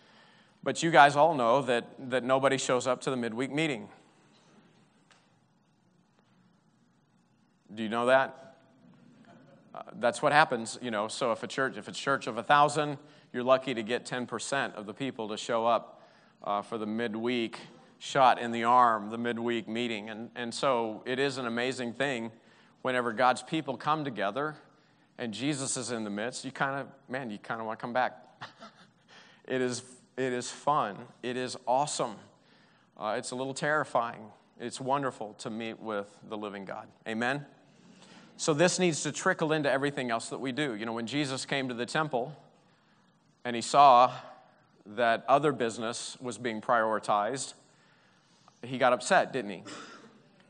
[0.62, 3.88] But you guys all know that that nobody shows up to the midweek meeting.
[7.74, 8.56] Do you know that?
[9.74, 11.08] Uh, that's what happens, you know.
[11.08, 12.98] So if a church, if it's church of a thousand,
[13.32, 16.02] you're lucky to get 10% of the people to show up
[16.44, 17.58] uh, for the midweek
[17.98, 20.10] shot in the arm the midweek meeting.
[20.10, 22.32] And, and so it is an amazing thing
[22.82, 24.56] whenever God's people come together
[25.18, 26.44] and Jesus is in the midst.
[26.44, 28.18] You kind of, man, you kind of want to come back.
[29.48, 29.82] it, is,
[30.16, 32.16] it is fun, it is awesome,
[32.98, 34.20] uh, it's a little terrifying.
[34.60, 36.86] It's wonderful to meet with the living God.
[37.08, 37.46] Amen?
[38.36, 40.74] So this needs to trickle into everything else that we do.
[40.74, 42.36] You know, when Jesus came to the temple
[43.44, 44.12] and he saw
[44.84, 47.54] that other business was being prioritized,
[48.62, 49.62] he got upset, didn't he?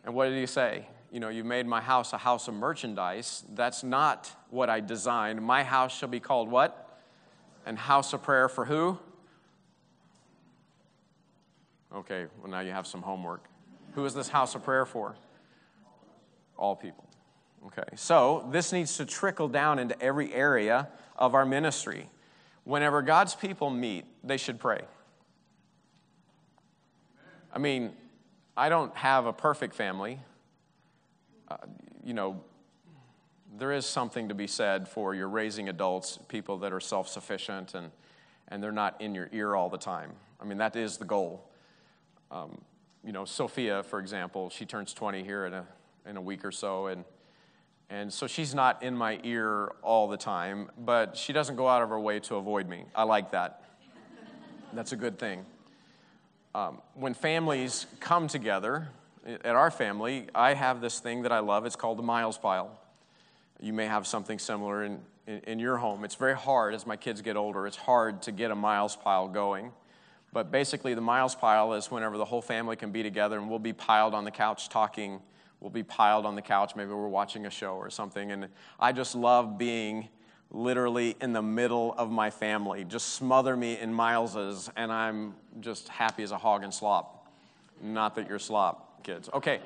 [0.05, 0.87] And what did he say?
[1.11, 3.45] You know, you made my house a house of merchandise.
[3.55, 5.43] That's not what I designed.
[5.43, 7.01] My house shall be called what?
[7.67, 8.99] And house of prayer for who?
[11.95, 13.45] Okay, well, now you have some homework.
[13.95, 15.15] Who is this house of prayer for?
[16.57, 17.05] All people.
[17.67, 22.09] Okay, so this needs to trickle down into every area of our ministry.
[22.65, 24.83] Whenever God's people meet, they should pray.
[27.53, 27.93] I mean,
[28.57, 30.21] I don't have a perfect family.
[31.49, 31.57] Uh,
[32.05, 32.41] you know,
[33.59, 37.75] there is something to be said for you're raising adults, people that are self sufficient
[37.75, 37.91] and,
[38.49, 40.13] and they're not in your ear all the time.
[40.41, 41.49] I mean, that is the goal.
[42.31, 42.61] Um,
[43.05, 45.67] you know, Sophia, for example, she turns 20 here in a,
[46.07, 47.05] in a week or so, and,
[47.93, 51.83] and so she's not in my ear all the time, but she doesn't go out
[51.83, 52.87] of her way to avoid me.
[52.95, 53.63] I like that.
[54.73, 55.45] That's a good thing.
[56.55, 58.89] Um, when families come together,
[59.27, 61.67] at our family, I have this thing that I love.
[61.67, 62.81] It's called the miles pile.
[63.61, 66.03] You may have something similar in, in, in, your home.
[66.03, 69.29] It's very hard as my kids get older, it's hard to get a miles pile
[69.29, 69.71] going.
[70.33, 73.59] But basically, the miles pile is whenever the whole family can be together and we'll
[73.59, 75.21] be piled on the couch talking.
[75.63, 76.75] We'll be piled on the couch.
[76.75, 78.33] Maybe we're watching a show or something.
[78.33, 78.49] And
[78.81, 80.09] I just love being
[80.51, 82.83] literally in the middle of my family.
[82.83, 87.33] Just smother me in Miles's, and I'm just happy as a hog in slop.
[87.81, 89.05] Not that you're slop.
[89.05, 89.31] kids.
[89.33, 89.61] Okay.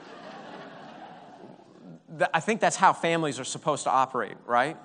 [2.34, 4.76] I think that's how families are supposed to operate, right?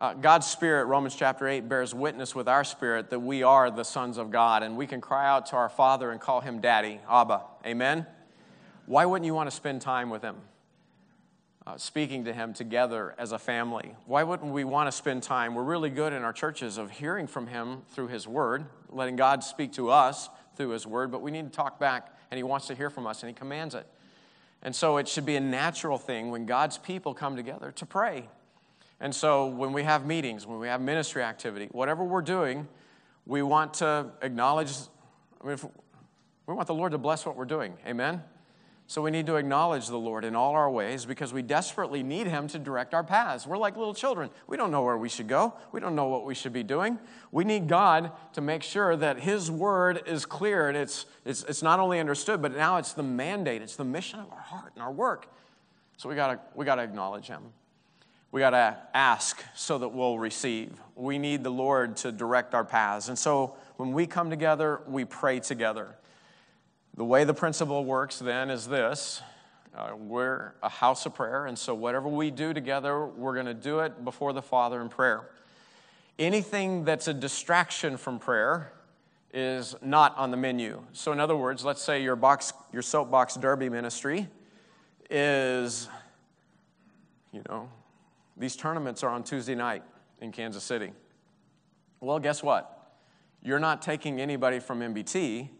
[0.00, 3.84] Uh, God's Spirit, Romans chapter 8, bears witness with our spirit that we are the
[3.84, 7.00] sons of God, and we can cry out to our Father and call him Daddy,
[7.08, 7.42] Abba.
[7.64, 8.04] Amen?
[8.88, 10.36] Why wouldn't you want to spend time with him?
[11.66, 13.94] Uh, speaking to him together as a family.
[14.06, 15.54] Why wouldn't we want to spend time?
[15.54, 19.44] We're really good in our churches of hearing from him through his word, letting God
[19.44, 22.66] speak to us through his word, but we need to talk back, and he wants
[22.68, 23.86] to hear from us, and he commands it.
[24.62, 28.28] And so it should be a natural thing when God's people come together to pray
[29.00, 32.66] and so when we have meetings, when we have ministry activity, whatever we're doing,
[33.26, 34.72] we want to acknowledge,
[35.42, 35.58] I mean,
[36.46, 37.74] we want the Lord to bless what we're doing.
[37.86, 38.22] Amen?
[38.88, 42.26] So we need to acknowledge the Lord in all our ways because we desperately need
[42.26, 43.46] Him to direct our paths.
[43.46, 44.30] We're like little children.
[44.46, 46.98] We don't know where we should go, we don't know what we should be doing.
[47.30, 51.62] We need God to make sure that His word is clear and it's, it's, it's
[51.62, 54.82] not only understood, but now it's the mandate, it's the mission of our heart and
[54.82, 55.30] our work.
[55.98, 57.42] So we gotta, we gotta acknowledge Him.
[58.30, 60.72] We got to ask so that we'll receive.
[60.94, 63.08] We need the Lord to direct our paths.
[63.08, 65.96] And so when we come together, we pray together.
[66.98, 69.22] The way the principle works then is this
[69.72, 73.54] uh, we're a house of prayer, and so whatever we do together, we're going to
[73.54, 75.30] do it before the Father in prayer.
[76.18, 78.72] Anything that's a distraction from prayer
[79.32, 80.82] is not on the menu.
[80.92, 84.26] So, in other words, let's say your, box, your soapbox derby ministry
[85.08, 85.88] is,
[87.32, 87.68] you know,
[88.36, 89.84] these tournaments are on Tuesday night
[90.20, 90.90] in Kansas City.
[92.00, 92.96] Well, guess what?
[93.40, 95.50] You're not taking anybody from MBT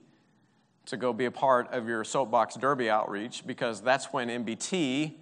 [0.89, 5.15] to go be a part of your soapbox derby outreach because that's when MBT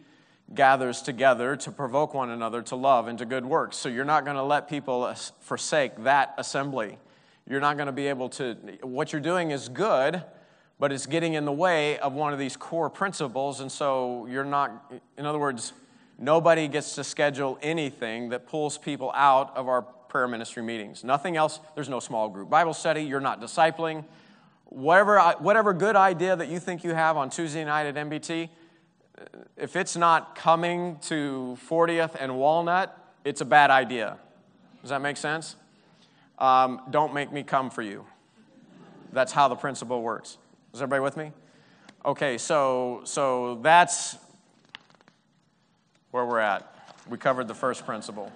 [0.55, 3.77] gathers together to provoke one another to love and to good works.
[3.77, 6.99] So you're not going to let people forsake that assembly.
[7.49, 10.23] You're not going to be able to, what you're doing is good,
[10.79, 13.61] but it's getting in the way of one of these core principles.
[13.61, 15.73] And so you're not, in other words,
[16.19, 21.05] Nobody gets to schedule anything that pulls people out of our prayer ministry meetings.
[21.05, 21.61] Nothing else.
[21.75, 23.03] There's no small group Bible study.
[23.03, 24.05] You're not discipling.
[24.77, 28.51] Whatever, whatever good idea that you think you have on Tuesday night at MBT,
[29.57, 34.19] if it's not coming to 40th and Walnut, it's a bad idea.
[34.83, 35.57] Does that make sense?
[36.39, 38.05] Um, don't make me come for you.
[39.15, 40.37] That's how the principle works.
[40.75, 41.33] Is everybody with me?
[42.05, 44.19] Okay, so so that's
[46.11, 46.93] where we're at.
[47.09, 48.31] We covered the first principle.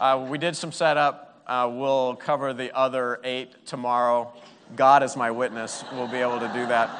[0.00, 1.42] Uh, we did some setup.
[1.46, 4.32] Uh, we'll cover the other eight tomorrow.
[4.74, 5.84] God is my witness.
[5.92, 6.90] We'll be able to do that.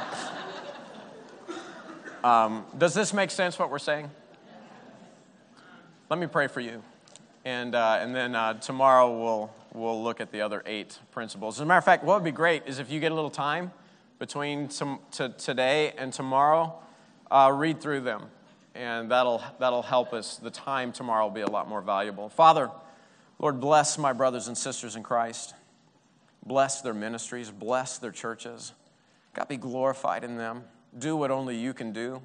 [2.22, 4.10] Um, does this make sense, what we're saying?
[6.08, 6.82] Let me pray for you.
[7.44, 11.56] And, uh, and then uh, tomorrow we'll, we'll look at the other eight principles.
[11.56, 13.30] As a matter of fact, what would be great is if you get a little
[13.30, 13.72] time
[14.18, 14.68] between
[15.38, 16.74] today and tomorrow,
[17.30, 18.26] uh, read through them
[18.74, 20.36] and that'll, that'll help us.
[20.36, 22.28] The time tomorrow will be a lot more valuable.
[22.28, 22.70] Father,
[23.38, 25.54] Lord, bless my brothers and sisters in Christ.
[26.47, 28.72] Bless their ministries, bless their churches.
[29.34, 30.64] God, be glorified in them.
[30.97, 32.22] Do what only you can do.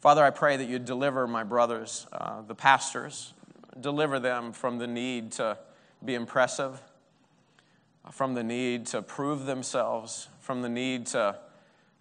[0.00, 3.32] Father, I pray that you deliver my brothers, uh, the pastors,
[3.80, 5.56] deliver them from the need to
[6.04, 6.82] be impressive,
[8.10, 11.38] from the need to prove themselves, from the need to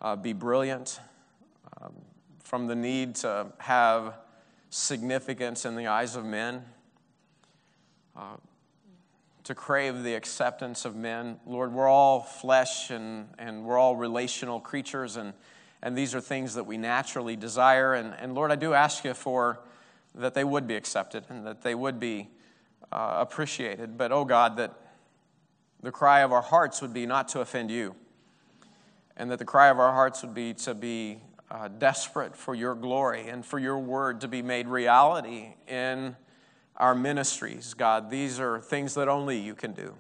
[0.01, 0.99] uh, be brilliant.
[1.81, 1.93] Um,
[2.43, 4.15] from the need to have
[4.69, 6.63] significance in the eyes of men,
[8.15, 8.35] uh,
[9.43, 11.37] to crave the acceptance of men.
[11.45, 15.33] Lord, we're all flesh and, and we're all relational creatures, and,
[15.81, 17.93] and these are things that we naturally desire.
[17.93, 19.59] And, and Lord, I do ask you for
[20.15, 22.29] that they would be accepted and that they would be
[22.91, 23.97] uh, appreciated.
[23.97, 24.73] But, oh God, that
[25.81, 27.95] the cry of our hearts would be not to offend you,
[29.17, 31.19] and that the cry of our hearts would be to be
[31.51, 36.15] uh, desperate for your glory and for your word to be made reality in
[36.77, 38.09] our ministries, God.
[38.09, 39.93] These are things that only you can do.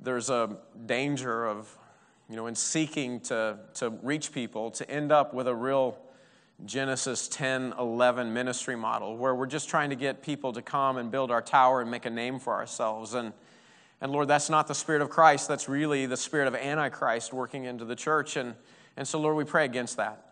[0.00, 1.76] There's a danger of,
[2.28, 5.98] you know, in seeking to, to reach people, to end up with a real
[6.64, 11.10] Genesis 10 11 ministry model where we're just trying to get people to come and
[11.10, 13.14] build our tower and make a name for ourselves.
[13.14, 13.32] And,
[14.00, 15.48] and Lord, that's not the Spirit of Christ.
[15.48, 18.36] That's really the Spirit of Antichrist working into the church.
[18.36, 18.54] And,
[18.96, 20.23] and so, Lord, we pray against that.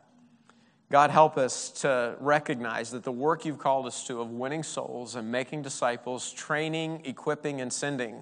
[0.92, 5.14] God, help us to recognize that the work you've called us to of winning souls
[5.14, 8.20] and making disciples, training, equipping, and sending,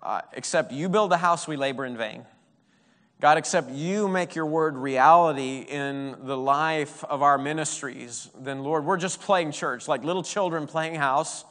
[0.00, 2.24] uh, except you build a house, we labor in vain.
[3.20, 8.84] God, except you make your word reality in the life of our ministries, then, Lord,
[8.84, 11.44] we're just playing church, like little children playing house.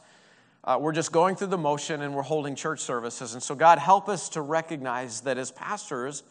[0.64, 3.34] Uh, we're just going through the motion and we're holding church services.
[3.34, 6.22] And so, God, help us to recognize that as pastors,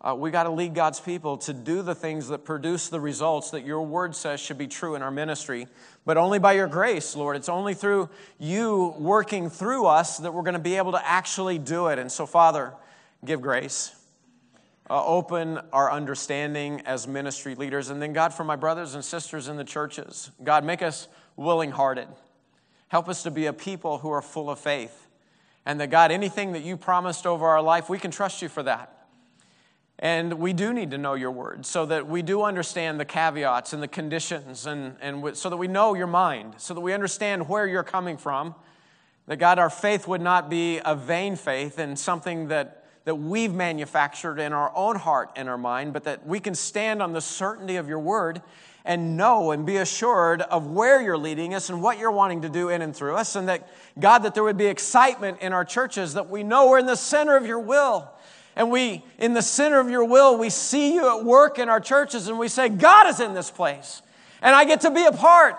[0.00, 3.50] Uh, we got to lead God's people to do the things that produce the results
[3.50, 5.66] that your word says should be true in our ministry,
[6.04, 7.34] but only by your grace, Lord.
[7.34, 11.58] It's only through you working through us that we're going to be able to actually
[11.58, 11.98] do it.
[11.98, 12.74] And so, Father,
[13.24, 13.94] give grace.
[14.88, 17.90] Uh, open our understanding as ministry leaders.
[17.90, 21.72] And then, God, for my brothers and sisters in the churches, God, make us willing
[21.72, 22.06] hearted.
[22.88, 25.08] Help us to be a people who are full of faith.
[25.64, 28.62] And that, God, anything that you promised over our life, we can trust you for
[28.62, 28.95] that.
[29.98, 33.72] And we do need to know your word so that we do understand the caveats
[33.72, 37.48] and the conditions, and, and so that we know your mind, so that we understand
[37.48, 38.54] where you're coming from.
[39.26, 43.52] That God, our faith would not be a vain faith and something that, that we've
[43.52, 47.20] manufactured in our own heart and our mind, but that we can stand on the
[47.22, 48.42] certainty of your word
[48.84, 52.48] and know and be assured of where you're leading us and what you're wanting to
[52.48, 53.34] do in and through us.
[53.34, 53.68] And that,
[53.98, 56.94] God, that there would be excitement in our churches, that we know we're in the
[56.94, 58.08] center of your will
[58.56, 61.78] and we, in the center of your will, we see you at work in our
[61.78, 64.00] churches and we say, God is in this place.
[64.40, 65.58] And I get to be a part.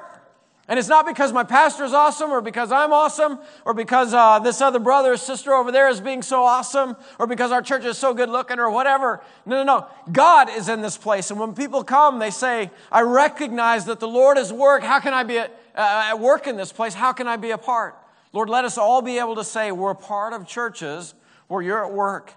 [0.68, 4.40] And it's not because my pastor is awesome or because I'm awesome or because uh,
[4.40, 7.86] this other brother or sister over there is being so awesome or because our church
[7.86, 9.22] is so good looking or whatever.
[9.46, 9.88] No, no, no.
[10.12, 11.30] God is in this place.
[11.30, 14.82] And when people come, they say, I recognize that the Lord is work.
[14.82, 16.96] How can I be at, uh, at work in this place?
[16.96, 17.96] How can I be a part?
[18.34, 21.14] Lord, let us all be able to say we're a part of churches
[21.48, 22.34] where you're at work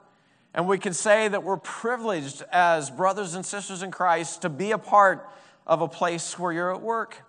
[0.54, 4.72] and we can say that we're privileged as brothers and sisters in Christ to be
[4.72, 5.28] a part
[5.66, 7.22] of a place where you're at work.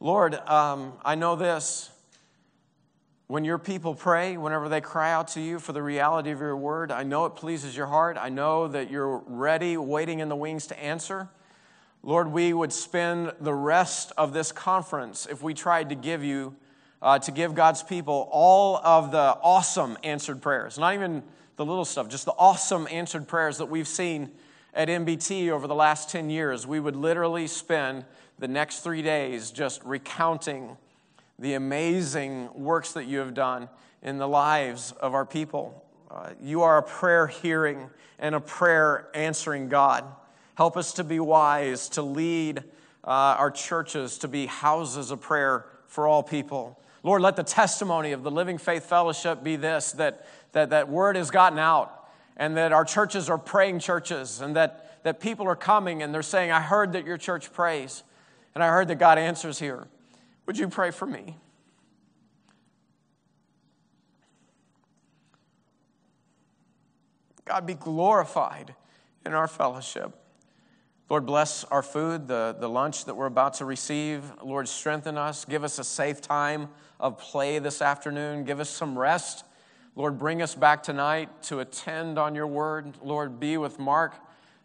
[0.00, 1.88] Lord, um, I know this.
[3.28, 6.56] When your people pray, whenever they cry out to you for the reality of your
[6.56, 8.18] word, I know it pleases your heart.
[8.20, 11.28] I know that you're ready, waiting in the wings to answer.
[12.02, 16.56] Lord, we would spend the rest of this conference if we tried to give you,
[17.00, 20.78] uh, to give God's people all of the awesome answered prayers.
[20.78, 21.22] Not even
[21.56, 24.30] the little stuff, just the awesome answered prayers that we've seen
[24.74, 28.04] at MBT over the last 10 years, we would literally spend
[28.38, 30.76] the next three days just recounting
[31.38, 33.68] the amazing works that you have done
[34.02, 35.84] in the lives of our people.
[36.10, 40.04] Uh, you are a prayer hearing and a prayer answering God.
[40.54, 42.58] Help us to be wise, to lead
[43.04, 46.78] uh, our churches to be houses of prayer for all people.
[47.02, 51.16] Lord, let the testimony of the Living Faith Fellowship be this that that that word
[51.16, 55.56] has gotten out and that our churches are praying churches and that, that people are
[55.56, 58.02] coming and they're saying, I heard that your church prays
[58.54, 59.86] and I heard that God answers here.
[60.46, 61.36] Would you pray for me?
[67.44, 68.74] God be glorified
[69.26, 70.12] in our fellowship.
[71.10, 74.24] Lord, bless our food, the, the lunch that we're about to receive.
[74.42, 75.44] Lord, strengthen us.
[75.44, 78.44] Give us a safe time of play this afternoon.
[78.44, 79.44] Give us some rest
[79.94, 82.94] Lord, bring us back tonight to attend on your word.
[83.02, 84.14] Lord, be with Mark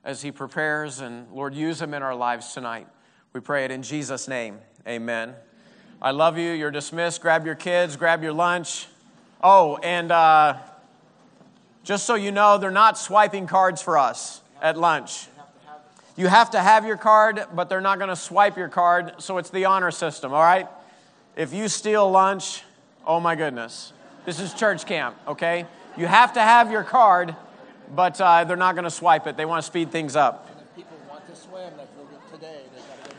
[0.05, 2.87] as he prepares, and Lord, use him in our lives tonight.
[3.33, 4.59] We pray it in Jesus' name.
[4.87, 5.35] Amen.
[6.01, 6.51] I love you.
[6.51, 7.21] You're dismissed.
[7.21, 8.87] Grab your kids, grab your lunch.
[9.43, 10.59] Oh, and uh,
[11.83, 15.27] just so you know, they're not swiping cards for us at lunch.
[16.15, 19.37] You have to have your card, but they're not going to swipe your card, so
[19.39, 20.69] it's the honor system, all right?
[21.35, 22.63] If you steal lunch,
[23.05, 23.91] oh my goodness.
[24.27, 25.65] This is church camp, okay?
[25.95, 27.33] You have to have your card,
[27.95, 29.37] but uh, they're not going to swipe it.
[29.37, 30.49] They want to speed things up.